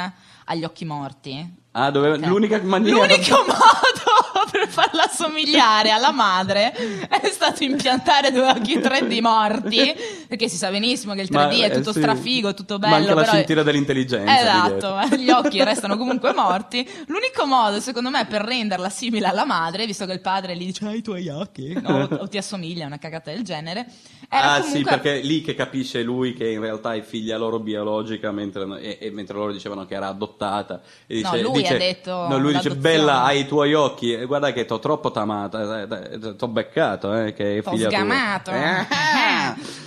ha 0.47 0.55
gli 0.55 0.63
occhi 0.63 0.85
morti, 0.85 1.63
Ah, 1.71 1.91
dove... 1.91 2.11
Ok. 2.11 2.25
l'unica 2.25 2.61
maniera 2.63 2.99
L'unico 3.05 3.35
modo 3.47 4.14
per 4.49 4.67
farla 4.67 5.07
somigliare 5.11 5.91
alla 5.91 6.11
madre 6.11 6.71
è 6.73 7.27
stato 7.29 7.63
impiantare 7.63 8.31
due 8.31 8.47
occhi 8.49 8.77
3D 8.77 9.19
morti, 9.21 9.93
perché 10.27 10.47
si 10.49 10.57
sa 10.57 10.69
benissimo 10.69 11.13
che 11.13 11.21
il 11.21 11.29
3D 11.31 11.59
Ma, 11.59 11.65
è 11.65 11.71
tutto 11.71 11.89
eh, 11.89 11.93
sì. 11.93 11.99
strafigo, 11.99 12.53
tutto 12.53 12.77
bello. 12.79 12.95
Manca 12.95 13.13
la 13.13 13.21
però- 13.21 13.33
scintilla 13.33 13.63
dell'intelligenza. 13.63 14.39
Esatto, 14.39 15.15
gli 15.15 15.29
occhi 15.29 15.61
restano 15.63 15.97
comunque 15.97 16.33
morti. 16.33 16.87
L'unico 17.07 17.45
modo, 17.45 17.79
secondo 17.79 18.09
me, 18.09 18.25
per 18.25 18.41
renderla 18.41 18.89
simile 18.89 19.27
alla 19.27 19.45
madre, 19.45 19.85
visto 19.85 20.05
che 20.05 20.13
il 20.13 20.21
padre 20.21 20.55
gli 20.55 20.65
dice: 20.65 20.85
Hai 20.85 20.97
i 20.97 21.01
tuoi 21.01 21.27
occhi, 21.29 21.73
no, 21.81 22.07
o, 22.09 22.15
o 22.21 22.27
ti 22.27 22.37
assomiglia, 22.37 22.85
una 22.85 22.97
cagata 22.99 23.31
del 23.31 23.43
genere. 23.43 23.85
Era 24.29 24.53
Ah 24.53 24.59
comunque... 24.61 24.77
sì, 24.79 24.83
perché 24.83 25.19
lì 25.19 25.41
che 25.41 25.53
capisce 25.53 26.01
lui 26.01 26.33
che 26.33 26.49
in 26.49 26.59
realtà 26.59 26.93
è 26.95 27.01
figlia 27.01 27.37
loro 27.37 27.59
biologica 27.59 28.31
mentre, 28.31 28.65
e, 28.81 28.97
e 28.99 29.11
mentre 29.11 29.35
loro 29.37 29.51
dicevano 29.51 29.85
che 29.85 29.93
era 29.95 30.07
adottata. 30.07 30.81
E 31.05 31.21
No, 31.21 31.31
dice, 31.31 31.41
lui 31.43 31.61
dice- 31.61 31.73
ha 31.75 31.77
detto 31.77 32.27
No, 32.27 32.37
lui 32.37 32.53
dice, 32.53 32.75
bella, 32.75 33.23
hai 33.23 33.41
i 33.41 33.47
tuoi 33.47 33.73
occhi. 33.73 34.13
E 34.13 34.25
guarda 34.37 34.51
che 34.53 34.65
t'ho 34.65 34.79
troppo 34.79 35.11
tamata, 35.11 35.81
eh, 35.81 35.87
eh, 36.21 36.35
t'ho 36.35 36.47
beccato, 36.47 37.13
eh, 37.13 37.33
che 37.33 37.61
T'ho 37.63 37.71
figlia 37.71 37.87
tua. 37.89 37.97
sgamato. 37.97 38.51
Eh, 38.51 38.85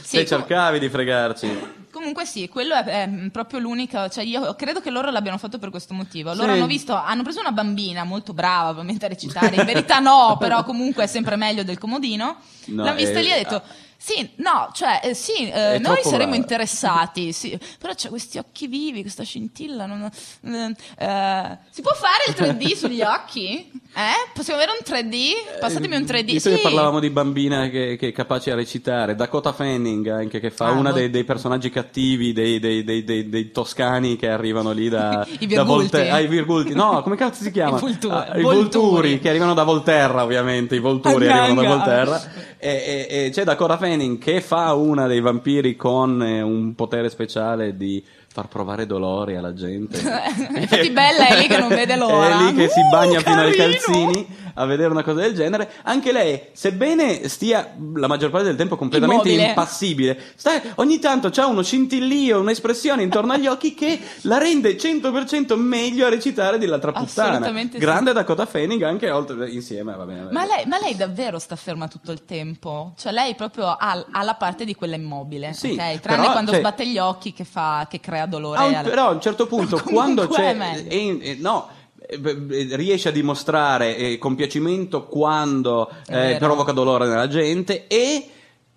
Sì, 0.03 0.17
se 0.17 0.25
com- 0.25 0.27
cercavi 0.27 0.79
di 0.79 0.89
fregarci. 0.89 1.77
Comunque 1.91 2.25
sì, 2.25 2.49
quello 2.49 2.75
è, 2.75 2.85
è 2.85 3.09
proprio 3.33 3.59
l'unica, 3.59 4.09
cioè 4.09 4.23
io 4.25 4.55
credo 4.55 4.81
che 4.81 4.91
loro 4.91 5.11
l'abbiano 5.11 5.37
fatto 5.39 5.59
per 5.59 5.71
questo 5.71 5.95
motivo. 5.95 6.33
Loro 6.33 6.53
Sì. 6.53 6.59
hanno 6.59 6.67
visto, 6.67 6.95
hanno 6.95 7.23
preso 7.23 7.41
una 7.41 7.51
bambina 7.53 8.05
molto 8.05 8.33
brava 8.33 8.71
ovviamente 8.71 9.05
a 9.05 9.09
recitare, 9.09 9.57
in 9.57 9.65
verità 9.65 9.99
no, 9.99 10.37
però 10.41 10.65
comunque 10.65 11.05
è 11.05 11.07
sempre 11.07 11.37
meglio 11.37 11.65
del 11.65 11.79
comodino. 11.79 12.37
No, 12.67 12.85
L'hanno 12.85 12.97
vista 12.97 13.19
è- 13.19 13.23
lì 13.23 13.29
e 13.29 13.33
ha 13.33 13.37
detto 13.37 13.63
sì, 14.01 14.31
no, 14.37 14.71
cioè 14.73 15.01
eh, 15.03 15.13
sì, 15.15 15.51
eh, 15.51 15.79
noi 15.81 15.97
saremmo 16.03 16.19
brava. 16.31 16.37
interessati, 16.37 17.33
sì, 17.33 17.59
però 17.81 17.93
c'è 17.95 18.09
questi 18.09 18.39
occhi 18.39 18.69
vivi, 18.69 19.01
questa 19.03 19.25
scintilla. 19.25 19.87
non- 19.87 20.09
eh, 20.45 20.75
eh, 20.99 21.59
si 21.71 21.83
può 21.83 21.93
fare 21.95 22.23
il 22.29 22.35
3D 22.35 22.75
sugli 22.79 23.03
occhi? 23.03 23.71
Eh? 23.95 24.31
Possiamo 24.33 24.61
avere 24.61 24.77
un 24.79 24.85
3D? 24.87 25.59
Passatemi 25.59 25.97
un 25.97 26.03
3D. 26.03 26.25
Visto 26.27 26.49
Sì. 26.51 26.57
che 26.57 26.63
parlavamo 26.63 27.01
di 27.01 27.11
bambina 27.11 27.69
che, 27.69 27.97
che 27.99 28.09
è 28.09 28.13
capace 28.13 28.53
a 28.53 28.55
recitare, 28.55 29.17
Dakota 29.17 29.53
Fanning 29.53 30.07
anche 30.09 30.39
che 30.39 30.51
fa 30.53 30.67
Ah, 30.67 30.71
una 30.73 30.91
vol- 30.91 31.01
dei, 31.01 31.11
dei 31.11 31.25
personaggi 31.25 31.69
cattivi 31.71 32.33
dei, 32.33 32.61
dei- 32.61 32.85
dei- 32.85 33.03
dei- 33.03 33.29
dei 33.29 33.51
toscani 33.51 34.15
che 34.17 34.29
arrivano 34.29 34.71
lì 34.71 34.89
da, 34.89 35.27
da 35.27 35.27
Virgulti. 35.39 35.65
Volte- 35.65 36.09
ah, 36.11 36.21
i 36.21 36.29
Virgulti. 36.29 36.73
No, 36.75 37.03
come 37.03 37.17
cazzo 37.17 37.43
si 37.43 37.51
chiama? 37.51 37.79
I 37.79 37.81
Vulturi. 37.81 38.15
Ah, 38.15 38.37
I 38.39 38.43
Volturi. 38.43 39.19
Che 39.19 39.29
arrivano 39.29 39.55
da 39.55 39.65
Volterra, 39.65 40.23
ovviamente. 40.23 40.77
I 40.77 40.79
Volturi 40.81 41.27
Ah, 41.27 41.43
arrivano 41.43 41.63
da. 41.69 41.75
Volterra. 41.77 42.23
E, 42.61 43.07
e- 43.09 43.25
e 43.27 43.31
c'è 43.31 43.43
Dakota 43.45 43.77
Fanning 43.77 43.87
che 44.18 44.40
fa 44.42 44.74
una 44.74 45.07
dei 45.07 45.20
vampiri 45.20 45.74
con 45.74 46.22
eh, 46.22 46.42
un 46.42 46.74
potere 46.74 47.09
speciale 47.09 47.77
di 47.77 48.05
far 48.31 48.46
provare 48.48 48.87
dolore 48.87 49.37
alla 49.37 49.55
gente. 49.55 49.98
Infatti 50.55 50.90
Bella 50.90 51.29
è 51.29 51.40
lì 51.40 51.46
che 51.48 51.59
non 51.59 51.68
vede 51.68 51.96
l'ora. 51.96 52.38
È 52.38 52.42
lì 52.44 52.55
che 52.55 52.68
si 52.68 52.81
Uh, 52.81 52.88
bagna 52.90 53.20
fino 53.20 53.40
ai 53.40 53.55
calzini 53.55 54.27
a 54.55 54.64
vedere 54.66 54.90
una 54.90 55.03
cosa 55.03 55.20
del 55.20 55.35
genere. 55.35 55.70
Anche 55.85 56.12
lei, 56.12 56.40
sebbene 56.53 57.29
stia 57.29 57.74
la 57.94 58.07
maggior 58.07 58.31
parte 58.31 58.46
del 58.46 58.57
tempo 58.57 58.77
completamente 58.77 59.29
Immobile. 59.29 59.48
impassibile, 59.48 60.20
sta- 60.37 60.61
ogni 60.77 60.98
tanto 60.98 61.31
c'ha 61.31 61.46
uno 61.46 61.62
scintillio, 61.62 62.40
un'espressione 62.40 63.03
intorno 63.03 63.33
agli 63.33 63.46
occhi 63.46 63.74
che 63.74 63.98
la 64.22 64.38
rende 64.38 64.77
100% 64.77 65.57
meglio 65.57 66.07
a 66.07 66.09
recitare 66.09 66.59
dell'altra 66.59 66.92
puttana. 66.92 67.29
Assolutamente 67.31 67.79
sì. 67.79 67.85
Grande 67.85 68.12
Dakota 68.12 68.46
Fanning 68.46 68.83
anche 68.83 69.11
oltre, 69.11 69.48
insieme, 69.51 69.94
va 69.96 70.05
bene. 70.05 70.24
va 70.24 70.31
Ma 70.33 70.40
bene. 70.42 70.55
lei, 70.57 70.66
ma 70.66 70.79
lei 70.79 70.96
davvero 70.96 71.38
sta 71.38 71.57
ferma 71.57 71.88
tutto 71.88 72.12
il 72.12 72.24
tempo? 72.24 72.94
Cioè 72.96 73.12
lei 73.12 73.35
proprio 73.35 73.66
ha, 73.79 74.05
ha 74.11 74.23
la 74.23 74.35
parte 74.35 74.64
di 74.64 74.75
quella 74.75 74.97
immobile, 74.97 75.53
Sì, 75.55 75.71
ok? 75.73 76.01
Tranne 76.01 76.21
però, 76.21 76.33
quando 76.33 76.51
cioè- 76.51 76.61
sbatte 76.61 76.87
gli 76.87 76.99
occhi 76.99 77.33
che, 77.33 77.45
fa, 77.45 77.87
che 77.88 78.01
crea 78.01 78.27
dolore. 78.27 78.59
Un- 78.62 78.75
alla- 78.75 78.88
però 78.88 79.07
a 79.09 79.11
un 79.12 79.21
certo 79.21 79.47
punto, 79.49 79.81
quando 79.83 80.25
è 80.25 80.29
c'è. 80.29 80.55
meglio. 80.55 80.91
eh, 80.91 81.19
eh, 81.31 81.37
no. 81.41 81.69
eh, 82.07 82.69
Riesce 82.77 83.09
a 83.09 83.12
dimostrare 83.12 83.97
eh, 83.97 84.19
compiacimento 84.19 85.07
quando 85.07 85.91
È 86.07 86.33
eh, 86.33 86.37
provoca 86.38 86.73
dolore 86.73 87.07
nella 87.07 87.29
gente 87.29 87.87
e, 87.87 88.31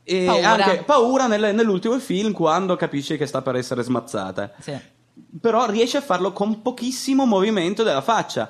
e 0.03 0.23
Paura. 0.25 0.49
anche 0.49 0.83
paura 0.83 1.27
nel- 1.27 1.55
nell'ultimo 1.55 1.97
film 1.99 2.33
quando 2.33 2.75
capisce 2.75 3.17
che 3.17 3.25
sta 3.25 3.41
per 3.41 3.55
essere 3.55 3.83
smazzata. 3.83 4.51
Sì. 4.59 4.73
Però 5.39 5.65
riesce 5.69 5.97
a 5.97 6.01
farlo 6.01 6.33
con 6.33 6.61
pochissimo 6.61 7.25
movimento 7.25 7.83
della 7.83 8.01
faccia. 8.01 8.49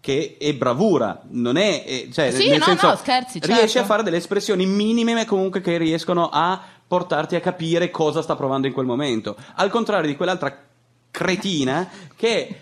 Che 0.00 0.36
è 0.40 0.52
bravura, 0.54 1.20
non 1.30 1.56
è, 1.56 1.84
è- 1.84 2.08
cioè, 2.10 2.30
Sì, 2.32 2.48
nel 2.48 2.58
no, 2.58 2.64
senso, 2.64 2.88
no, 2.88 2.96
scherzi, 2.96 3.38
riesce 3.42 3.66
certo. 3.66 3.78
a 3.80 3.84
fare 3.84 4.02
delle 4.02 4.16
espressioni 4.16 4.64
minime 4.66 5.12
ma 5.14 5.24
comunque 5.26 5.60
che 5.60 5.76
riescono 5.76 6.28
a 6.32 6.60
portarti 6.86 7.36
a 7.36 7.40
capire 7.40 7.90
cosa 7.90 8.22
sta 8.22 8.34
provando 8.34 8.66
in 8.66 8.72
quel 8.72 8.86
momento. 8.86 9.36
Al 9.56 9.70
contrario 9.70 10.08
di 10.08 10.16
quell'altra 10.16 10.56
cretina 11.10 11.88
che 12.16 12.60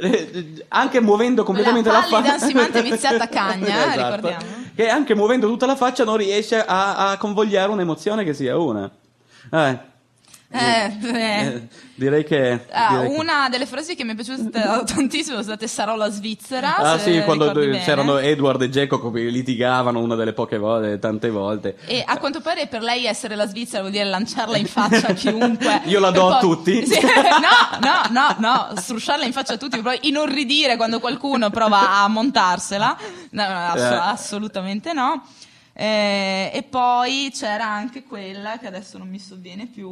eh, 0.00 0.64
anche 0.68 1.00
muovendo 1.00 1.44
completamente 1.44 1.90
la 1.90 2.00
pallida, 2.00 2.20
faccia 2.20 2.32
ansimante, 2.44 2.82
viziata 2.82 3.28
cagna, 3.30 3.92
Esatto. 3.92 4.16
ricordiamo. 4.16 4.44
che 4.74 4.88
anche 4.88 5.14
muovendo 5.14 5.46
tutta 5.46 5.66
la 5.66 5.76
faccia 5.76 6.04
non 6.04 6.16
riesce 6.16 6.62
a, 6.64 7.10
a 7.10 7.16
convogliare 7.18 7.70
un'emozione 7.70 8.24
che 8.24 8.34
sia 8.34 8.58
una. 8.58 8.90
Eh, 9.52 9.78
Eh, 10.52 10.96
eh. 11.02 11.46
eh, 11.46 11.68
direi 11.94 12.24
che, 12.24 12.66
Ah, 12.72 12.96
direi 12.96 13.08
che- 13.10 13.16
una 13.20 13.48
delle 13.48 13.66
frasi 13.66 13.94
che 13.94 14.02
mi 14.02 14.12
è 14.12 14.14
piaciuta 14.16 14.82
tantissimo 14.84 15.34
sono 15.34 15.42
state 15.42 15.68
sarò 15.68 15.94
la 15.94 16.10
Svizzera. 16.10 16.76
Ah 16.76 16.98
sì, 16.98 17.20
quando 17.24 17.52
bene. 17.52 17.78
c'erano 17.78 18.18
Edward 18.18 18.60
e 18.62 18.68
Jacob 18.68 19.14
che 19.14 19.20
litigavano 19.20 20.00
una 20.00 20.16
delle 20.16 20.32
poche 20.32 20.58
volte, 20.58 20.98
tante 20.98 21.30
volte. 21.30 21.76
E 21.86 22.02
a 22.04 22.18
quanto 22.18 22.40
pare 22.40 22.66
per 22.66 22.82
lei 22.82 23.04
essere 23.06 23.36
la 23.36 23.46
Svizzera 23.46 23.80
vuol 23.80 23.92
dire 23.92 24.04
lanciarla 24.04 24.56
in 24.56 24.66
faccia 24.66 25.08
a 25.08 25.12
chiunque. 25.14 25.82
Io 25.84 26.00
la 26.00 26.10
do 26.10 26.26
a 26.28 26.38
poi- 26.38 26.40
tutti. 26.40 26.84
Sì, 26.86 26.98
no, 27.00 27.78
no, 27.80 28.02
no, 28.10 28.36
no, 28.38 28.76
strusciarla 28.76 29.24
in 29.24 29.32
faccia 29.32 29.52
a 29.54 29.56
tutti, 29.56 29.80
poi 29.80 29.98
inorridire 30.02 30.76
quando 30.76 30.98
qualcuno 30.98 31.50
prova 31.50 31.98
a 32.02 32.08
montarsela. 32.08 32.96
No, 33.30 33.42
ass- 33.42 33.80
Eh. 33.80 33.94
assolutamente 33.94 34.92
no. 34.92 35.22
Eh, 35.82 36.50
e 36.52 36.62
poi 36.62 37.32
c'era 37.34 37.66
anche 37.66 38.02
quella 38.04 38.58
che 38.58 38.66
adesso 38.66 38.98
non 38.98 39.08
mi 39.08 39.18
sovviene 39.18 39.64
più. 39.66 39.88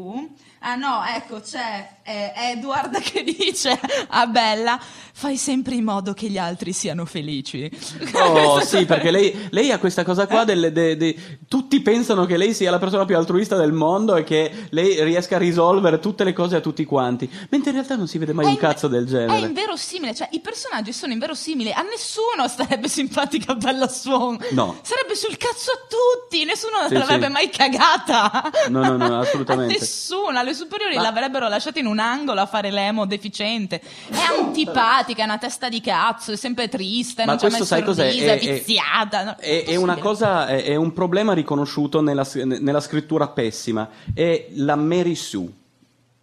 Ah 0.59 0.75
no, 0.75 1.03
ecco, 1.03 1.41
c'è 1.41 1.89
eh, 2.03 2.33
Edward 2.53 2.99
che 3.01 3.23
dice 3.25 3.81
a 4.09 4.27
Bella: 4.27 4.79
fai 4.79 5.39
sempre 5.39 5.77
in 5.77 5.85
modo 5.85 6.13
che 6.13 6.29
gli 6.29 6.37
altri 6.37 6.75
siano 6.75 7.07
felici. 7.07 7.71
Oh 8.13 8.61
sì, 8.61 8.85
perché 8.85 9.11
lei, 9.11 9.49
lei 9.51 9.71
ha 9.73 9.79
questa 9.79 10.05
cosa 10.05 10.27
qua 10.27 10.45
delle- 10.45 10.73
de- 10.73 10.99
de- 10.99 11.39
tutti 11.49 11.81
pensano 11.81 12.27
che 12.27 12.37
lei 12.37 12.53
sia 12.53 12.71
la 12.71 12.79
persona 12.79 13.07
più 13.07 13.17
altruista 13.17 13.57
del 13.57 13.73
mondo 13.73 14.15
e 14.17 14.25
che 14.25 14.67
lei 14.71 15.03
riesca 15.05 15.37
a 15.37 15.39
risolvere 15.39 16.01
tutte 16.01 16.23
le 16.23 16.35
cose 16.35 16.57
a 16.57 16.61
tutti 16.61 16.85
quanti, 16.85 17.31
mentre 17.49 17.71
in 17.71 17.77
realtà 17.77 17.97
non 17.97 18.09
si 18.09 18.19
vede 18.19 18.35
mai 18.35 18.45
È 18.45 18.49
un 18.49 18.55
in- 18.55 18.61
cazzo 18.61 18.89
del 18.89 19.05
È 19.05 19.09
genere. 19.09 19.47
inverosimile, 19.47 20.15
cioè 20.15 20.29
i 20.33 20.41
personaggi 20.41 20.93
sono 20.93 21.15
inverosimili. 21.15 21.73
A 21.73 21.81
nessuno 21.81 22.45
starebbe 22.47 22.89
simpatica 22.89 23.55
Bella 23.55 23.89
Swan. 23.89 24.37
No. 24.51 24.79
Sarebbe 24.83 25.15
sul 25.15 25.39
cazzo 25.39 25.71
a 25.71 25.77
tutti, 25.89 26.45
nessuno 26.45 26.87
Sì, 26.89 26.95
l'avrebbe 26.95 27.27
sì. 27.27 27.33
mai 27.33 27.51
cagata. 27.51 28.51
No, 28.69 28.83
no, 28.83 28.97
no, 28.97 29.21
assolutamente. 29.21 29.75
A 29.77 29.79
nessuno, 29.79 30.39
alle 30.39 30.55
superiori 30.55 30.97
Ma- 30.97 31.03
l'avrebbero 31.03 31.49
lasciata 31.49 31.79
in 31.79 31.87
un 31.87 31.99
angolo 31.99 32.41
a 32.41 32.47
fare 32.47 32.71
l'emo 32.71 33.07
deficiente. 33.07 33.81
È 34.09 34.17
antipatica, 34.39 35.23
è 35.23 35.25
una 35.25 35.39
testa 35.39 35.69
di 35.69 35.81
cazzo, 35.81 36.33
è 36.33 36.37
sempre 36.37 36.69
triste, 36.69 37.25
Ma 37.25 37.33
non 37.33 37.37
c'è 37.41 37.49
mai 37.49 37.57
questo 37.59 37.75
sai 37.75 37.83
cos'è? 37.85 38.05
sorrisa, 38.11 38.33
È- 38.33 38.39
è, 38.39 38.41
è- 38.41 38.55
viziata. 38.55 39.25
no, 39.25 39.37
È, 39.39 39.65
è 39.67 39.77
una 39.77 39.97
cosa, 39.99 40.47
è, 40.47 40.65
è 40.65 40.75
un 40.77 40.93
problema 40.93 41.33
riconosciuto 41.35 42.01
nella, 42.01 42.27
nella 42.35 42.81
scrittura 42.81 43.29
pessima. 43.29 43.89
È 44.15 44.47
la 44.55 44.77
Mary 44.77 45.15
Sue. 45.15 45.49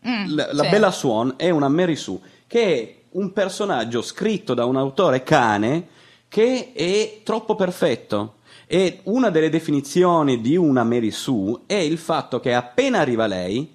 Mm, 0.07 0.35
La, 0.35 0.49
la 0.53 0.63
sì. 0.63 0.69
Bella 0.69 0.91
Swan 0.91 1.33
è 1.37 1.49
una 1.49 1.67
Mary 1.67 1.95
Sue, 1.95 2.19
che 2.47 2.63
è 2.63 2.95
un 3.11 3.33
personaggio 3.33 4.01
scritto 4.01 4.53
da 4.53 4.65
un 4.65 4.75
autore 4.77 5.23
cane 5.23 5.87
che 6.27 6.73
è 6.75 7.21
troppo 7.23 7.55
perfetto. 7.55 8.34
E 8.67 8.99
una 9.03 9.29
delle 9.29 9.49
definizioni 9.49 10.41
di 10.41 10.55
una 10.55 10.83
Mary 10.83 11.11
Sue 11.11 11.61
è 11.67 11.75
il 11.75 11.97
fatto 11.97 12.39
che 12.39 12.53
appena 12.53 12.99
arriva 12.99 13.27
lei, 13.27 13.73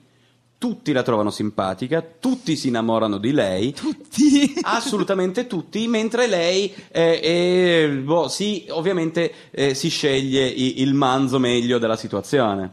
tutti 0.58 0.92
la 0.92 1.02
trovano 1.02 1.30
simpatica, 1.30 2.04
tutti 2.20 2.54
si 2.54 2.68
innamorano 2.68 3.16
di 3.18 3.32
lei, 3.32 3.72
Tutti. 3.72 4.52
assolutamente 4.60 5.46
tutti, 5.46 5.86
mentre 5.88 6.26
lei 6.26 6.70
eh, 6.90 7.20
eh, 7.22 7.88
boh, 8.02 8.28
sì, 8.28 8.66
ovviamente 8.68 9.32
eh, 9.52 9.72
si 9.74 9.88
sceglie 9.88 10.46
i- 10.46 10.82
il 10.82 10.92
manzo 10.92 11.38
meglio 11.38 11.78
della 11.78 11.96
situazione. 11.96 12.70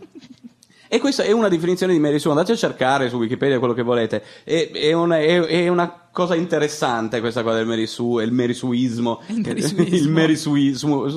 E 0.89 0.99
questa 0.99 1.23
è 1.23 1.31
una 1.31 1.49
definizione 1.49 1.93
di 1.93 1.99
Mary 1.99 2.17
Sue, 2.19 2.31
andate 2.31 2.53
a 2.53 2.55
cercare 2.57 3.09
su 3.09 3.17
Wikipedia 3.17 3.59
quello 3.59 3.73
che 3.73 3.83
volete, 3.83 4.23
è, 4.43 4.69
è 4.71 4.93
una, 4.93 5.19
è- 5.19 5.41
è 5.41 5.67
una 5.67 6.06
cosa 6.17 6.33
interessante 6.33 7.19
questa 7.19 7.43
cosa 7.43 7.57
del 7.57 7.67
Mary 7.67 7.85
Sue, 7.85 8.23
il 8.23 8.31
Merisuismo, 8.31 9.21
Il 9.27 9.41
merisuismo. 9.41 9.95
il 9.95 10.09
Merisuismo. 10.09 11.07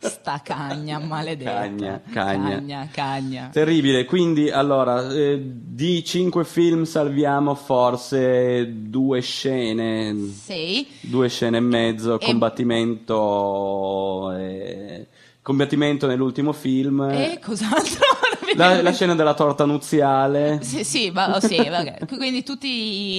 Sta 0.00 0.40
cagna 0.42 0.98
maledetta. 1.06 1.52
Cagna, 1.60 2.00
cagna. 2.12 2.48
Cagna, 2.56 2.88
cagna. 2.90 3.48
Terribile, 3.52 4.04
quindi 4.04 4.50
allora 4.50 5.12
eh, 5.12 5.40
di 5.40 6.02
cinque 6.04 6.44
film 6.44 6.82
salviamo 6.82 7.54
forse 7.54 8.68
due 8.88 9.20
scene, 9.20 10.16
Sì. 10.32 10.84
due 11.02 11.28
scene 11.28 11.58
e 11.58 11.60
mezzo, 11.60 12.18
E- 12.18 12.26
combattimento, 12.26 14.32
eh, 14.36 15.06
combattimento 15.40 16.08
nell'ultimo 16.08 16.52
film, 16.52 17.02
E 17.12 17.38
cos'altro? 17.40 18.06
La, 18.54 18.80
la 18.82 18.92
scena 18.92 19.14
della 19.14 19.34
torta 19.34 19.64
nuziale. 19.64 20.58
Sì, 20.62 20.84
sì, 20.84 21.10
va- 21.10 21.34
oh, 21.36 21.40
sì, 21.40 21.56
vabbè. 21.56 21.98
Quindi 22.06 22.42
tutte 22.42 22.66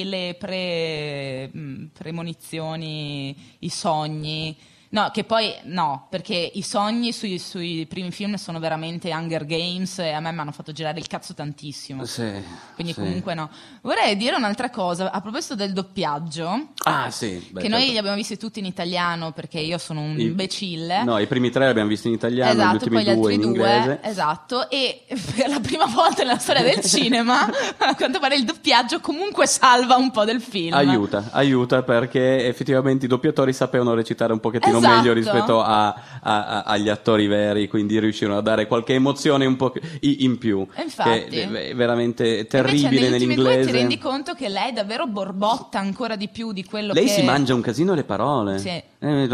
le 0.04 0.36
pre, 0.40 1.50
mh, 1.54 1.86
premonizioni, 1.98 3.36
i 3.60 3.70
sogni. 3.70 4.58
No, 4.92 5.12
che 5.14 5.24
poi 5.24 5.54
no, 5.66 6.08
perché 6.10 6.34
i 6.56 6.64
sogni 6.64 7.12
sui, 7.14 7.38
sui 7.38 7.86
primi 7.88 8.10
film 8.10 8.34
sono 8.36 8.58
veramente 8.60 9.14
Hunger 9.14 9.46
Games 9.46 10.00
e 10.00 10.10
a 10.14 10.20
me 10.20 10.32
mi 10.32 10.40
hanno 10.40 10.52
fatto 10.52 10.72
girare 10.72 10.98
il 10.98 11.06
cazzo 11.06 11.36
tantissimo. 11.36 12.06
Sì, 12.06 12.28
Quindi 12.74 12.94
sì. 12.94 13.00
comunque 13.00 13.36
no. 13.36 13.52
Vorrei 13.82 14.18
dire 14.18 14.36
un'altra 14.36 14.72
cosa, 14.72 15.12
a 15.12 15.22
proposito 15.22 15.54
del 15.54 15.74
doppiaggio, 15.74 16.70
Ah 16.86 17.12
sì, 17.12 17.48
beh, 17.52 17.62
che 17.62 17.68
noi 17.68 17.78
certo. 17.80 17.92
li 17.94 17.98
abbiamo 18.00 18.18
visti 18.18 18.38
tutti 18.38 18.58
in 18.58 18.66
italiano 18.66 19.32
perché 19.32 19.60
io 19.60 19.78
sono 19.78 20.02
un 20.02 20.20
I- 20.20 20.24
imbecille. 20.24 21.04
No, 21.04 21.20
i 21.20 21.28
primi 21.28 21.52
tre 21.52 21.66
li 21.66 21.70
abbiamo 21.70 21.88
visti 21.90 22.08
in 22.08 22.16
italiano, 22.16 22.52
gli 22.52 22.56
Esatto, 22.56 22.74
ultimi 22.74 22.96
poi 22.96 23.04
gli 23.04 23.16
due 23.16 23.34
in 23.36 23.42
due, 23.54 24.00
esatto, 24.02 24.70
e 24.72 25.06
per 25.36 25.50
la 25.50 25.60
prima 25.60 25.86
volta 25.86 26.24
nella 26.24 26.40
storia 26.40 26.64
del 26.64 26.82
cinema, 26.84 27.48
a 27.78 27.96
quanto 27.96 28.20
pare 28.20 28.36
il 28.38 28.44
doppiaggio 28.44 29.00
comunque 29.02 29.46
salva 29.46 29.98
un 29.98 30.10
po' 30.10 30.26
del 30.26 30.42
film. 30.42 30.74
Aiuta, 30.74 31.30
aiuta 31.32 31.84
perché 31.84 32.48
effettivamente 32.48 33.06
i 33.06 33.08
doppiatori 33.08 33.54
sapevano 33.54 33.94
recitare 33.94 34.34
un 34.34 34.40
pochettino 34.40 34.78
Esatto. 34.80 34.96
meglio 34.96 35.14
rispetto 35.14 35.62
a- 35.62 35.88
a- 35.88 36.46
a- 36.46 36.64
agli 36.64 36.90
attori 36.90 37.28
veri, 37.28 37.68
quindi 37.68 38.00
riuscirono 38.00 38.38
a 38.38 38.42
dare 38.42 38.68
qualche 38.68 38.94
emozione 38.94 39.46
un 39.46 39.56
po' 39.56 39.74
in 40.02 40.38
più. 40.38 40.66
E 40.76 40.82
infatti. 40.84 41.28
Che 41.30 41.70
è 41.70 41.76
veramente 41.76 42.46
terribile 42.48 43.10
nell'inglese. 43.10 43.66
ti 43.66 43.72
rendi 43.72 43.98
conto 43.98 44.34
che 44.34 44.50
lei 44.50 44.74
davvero 44.74 45.08
borbotta 45.08 45.80
ancora 45.80 46.16
di 46.16 46.28
più 46.30 46.52
di 46.52 46.64
quello 46.66 46.94
Lei 46.94 47.06
che... 47.06 47.12
si 47.12 47.22
mangia 47.24 47.54
un 47.54 47.62
casino 47.62 47.94
le 47.94 48.04
parole. 48.04 48.60
Sì. 48.60 48.70
Eh, 49.02 49.28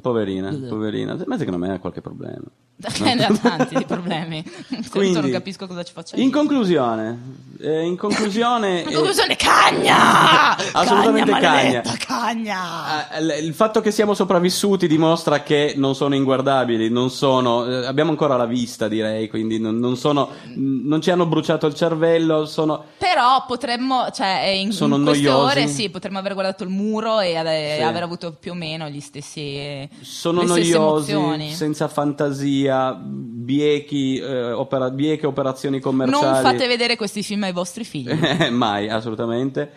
Poverina, 0.00 0.50
poverina. 0.68 1.16
Ma 1.26 1.36
secondo 1.38 1.58
me 1.58 1.72
ha 1.74 1.78
qualche 1.78 2.00
problema. 2.00 2.44
ne 3.14 3.24
ha 3.24 3.32
tanti 3.32 3.76
di 3.76 3.84
problemi. 3.84 4.42
Quindi... 4.90 5.20
Non 5.20 5.30
capisco 5.30 5.66
cosa 5.66 5.82
ci 5.82 5.92
faccia 5.92 6.16
In 6.16 6.24
dire. 6.26 6.36
conclusione, 6.36 7.18
eh, 7.60 7.82
in 7.84 7.96
conclusione, 7.96 8.80
In 8.82 8.88
eh, 8.88 8.92
conclusione, 8.92 9.36
cagna! 9.36 10.56
Assolutamente 10.72 11.30
cagna! 11.30 11.80
cagna. 11.80 11.82
Cagna! 12.04 13.08
Ah, 13.10 13.18
Il 13.18 13.54
fatto 13.54 13.80
che 13.80 13.90
siamo 13.90 14.14
sopravvissuti 14.14 14.86
dimostra 14.86 15.42
che 15.42 15.74
non 15.76 15.94
sono 15.94 16.14
inguardabili, 16.14 16.88
non 16.90 17.10
sono, 17.10 17.66
eh, 17.66 17.86
abbiamo 17.86 18.10
ancora 18.10 18.36
la 18.36 18.46
vista 18.46 18.88
direi, 18.88 19.28
quindi 19.28 19.58
non, 19.58 19.78
non 19.78 19.96
sono, 19.96 20.28
non 20.54 21.00
ci 21.00 21.10
hanno 21.10 21.26
bruciato 21.26 21.66
il 21.66 21.74
cervello, 21.74 22.44
sono, 22.46 22.84
Però 22.98 23.44
potremmo, 23.46 24.08
cioè, 24.12 24.42
eh, 24.46 24.58
in, 24.60 24.72
Sono 24.72 24.96
in 24.96 25.04
queste 25.04 25.28
noiosi. 25.28 25.58
ore 25.58 25.66
sì, 25.68 25.90
potremmo 25.90 26.18
aver 26.18 26.34
guardato 26.34 26.64
il 26.64 26.70
muro 26.70 27.20
e 27.20 27.36
ave- 27.36 27.76
Sì. 27.76 27.82
aver 27.82 28.02
avuto 28.02 28.36
più 28.38 28.52
o 28.52 28.54
meno 28.54 28.88
gli 28.88 29.00
stessi 29.00 29.88
sono 30.00 30.40
le 30.42 30.46
stesse 30.48 30.76
noiosi, 30.78 31.10
emozioni. 31.12 31.52
senza 31.52 31.88
fantasia, 31.88 32.92
biechi, 33.02 34.16
eh, 34.18 34.52
opera- 34.52 34.90
bieche 34.90 35.26
operazioni 35.26 35.80
commerciali. 35.80 36.24
Non 36.24 36.42
fate 36.42 36.66
vedere 36.66 36.96
questi 36.96 37.22
film 37.22 37.44
ai 37.44 37.52
vostri 37.52 37.84
figli. 37.84 38.10
Mai, 38.50 38.88
assolutamente. 38.88 39.70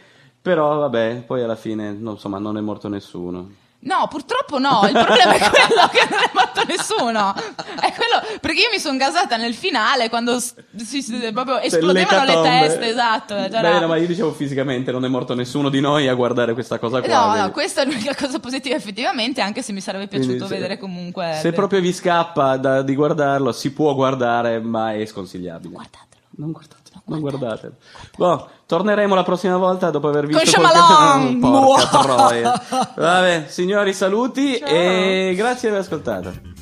Però 0.46 0.78
vabbè, 0.78 1.24
poi 1.26 1.42
alla 1.42 1.56
fine, 1.56 1.92
no, 1.92 2.12
insomma, 2.12 2.38
non 2.38 2.56
è 2.56 2.62
morto 2.62 2.88
nessuno. 2.88 3.50
No, 3.80 4.08
purtroppo 4.10 4.60
no, 4.60 4.82
il 4.86 4.92
problema 4.94 5.34
è 5.34 5.40
quello 5.40 5.88
che 5.92 6.08
non 6.08 6.20
è 6.20 6.30
morto 6.36 6.64
nessuno. 6.68 7.34
È 7.36 7.92
quello, 7.94 8.40
perché 8.42 8.60
io 8.62 8.70
mi 8.72 8.78
sono 8.80 8.96
gasata 8.98 9.38
nel 9.38 9.56
finale 9.56 10.08
quando 10.10 10.40
si, 10.40 11.02
si- 11.02 11.32
proprio 11.34 11.60
esplodevano 11.60 12.20
le 12.26 12.26
L'ecatombe. 12.36 12.60
teste, 12.68 12.90
esatto. 12.90 13.36
cioè, 13.36 13.50
Beh, 13.62 13.80
no, 13.80 13.88
ma 13.88 13.96
io 13.98 14.06
dicevo 14.06 14.32
fisicamente, 14.34 14.92
non 14.92 15.04
è 15.04 15.08
morto 15.08 15.34
nessuno 15.34 15.70
di 15.70 15.80
noi 15.82 16.08
a 16.08 16.14
guardare 16.14 16.54
questa 16.54 16.78
cosa 16.78 17.02
qua. 17.02 17.12
No, 17.12 17.26
no, 17.26 17.32
quindi- 17.32 17.52
questa 17.52 17.82
è 17.82 17.86
l'unica 17.86 18.14
cosa 18.16 18.38
positiva 18.40 18.76
effettivamente, 18.76 19.42
anche 19.42 19.64
se 19.64 19.72
mi 19.72 19.82
sarebbe 19.82 20.06
piaciuto 20.08 20.30
Quindi 20.34 20.48
se- 20.48 20.54
vedere 20.56 20.78
comunque... 20.78 21.38
Se 21.42 21.52
proprio 21.54 21.80
vi 21.80 21.92
scappa 21.92 22.58
da- 22.58 22.82
di 22.84 22.94
guardarlo, 22.94 23.52
si 23.52 23.72
può 23.74 23.96
guardare, 23.96 24.60
ma 24.60 24.94
è 24.94 25.04
sconsigliabile. 25.08 25.74
Guardatelo. 25.74 26.15
Non 26.38 26.52
guardatelo, 26.52 27.02
non 27.06 27.20
guardatelo. 27.22 27.74
Boh, 28.18 28.50
torneremo 28.66 29.16
la 29.16 29.24
prossima 29.24 29.58
volta 29.58 29.90
dopo 29.90 30.10
aver 30.10 30.26
visto 30.26 30.60
Con 30.60 30.70
qualche- 30.70 30.80
Shyamalan! 30.80 31.40
Porca 31.40 31.88
Buah! 31.88 32.16
troia. 32.16 32.62
Vabbè, 32.96 33.46
signori, 33.48 33.94
saluti 33.94 34.58
Ciao. 34.58 34.68
e 34.68 35.34
grazie 35.36 35.70
di 35.70 35.76
aver 35.76 35.80
ascoltato. 35.88 36.54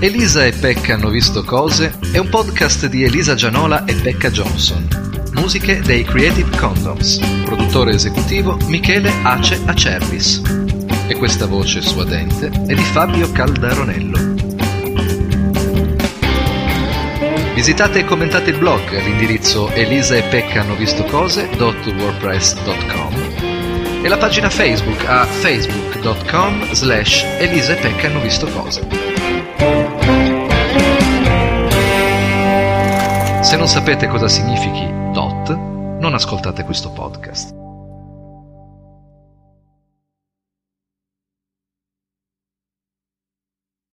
Elisa 0.00 0.44
e 0.44 0.52
Pecca 0.52 0.94
hanno 0.94 1.10
visto 1.10 1.44
cose 1.44 1.96
è 2.10 2.18
un 2.18 2.28
podcast 2.28 2.86
di 2.86 3.04
Elisa 3.04 3.34
Gianola 3.34 3.84
e 3.84 3.94
Pecca 3.94 4.30
Johnson. 4.30 4.88
Musiche 5.34 5.80
dei 5.80 6.02
Creative 6.04 6.56
Condoms. 6.56 7.18
Produttore 7.44 7.92
esecutivo 7.94 8.56
Michele 8.66 9.12
Ace 9.22 9.60
Acervis. 9.64 10.40
E 11.12 11.16
questa 11.16 11.44
voce 11.44 11.82
suadente 11.82 12.46
è 12.46 12.74
di 12.74 12.84
Fabio 12.84 13.30
Caldaronello. 13.32 14.18
Visitate 17.52 17.98
e 17.98 18.06
commentate 18.06 18.48
il 18.48 18.56
blog 18.56 18.94
all'indirizzo 18.94 19.70
elisa 19.72 20.16
e 20.16 20.22
pecca 20.22 20.62
hanno 20.62 20.74
visto 20.74 21.04
cose.wordpress.com 21.04 24.02
e 24.02 24.08
la 24.08 24.16
pagina 24.16 24.48
Facebook 24.48 25.04
a 25.06 25.26
facebook.com 25.26 26.72
slash 26.72 27.26
elisa 27.40 27.74
e 27.74 27.76
pecca 27.76 28.06
hanno 28.06 28.20
visto 28.20 28.46
cose. 28.46 28.80
Se 33.42 33.56
non 33.58 33.68
sapete 33.68 34.08
cosa 34.08 34.28
significhi 34.28 34.90
DOT, 35.12 35.50
non 36.00 36.14
ascoltate 36.14 36.64
questo 36.64 36.90
podcast. 36.90 37.61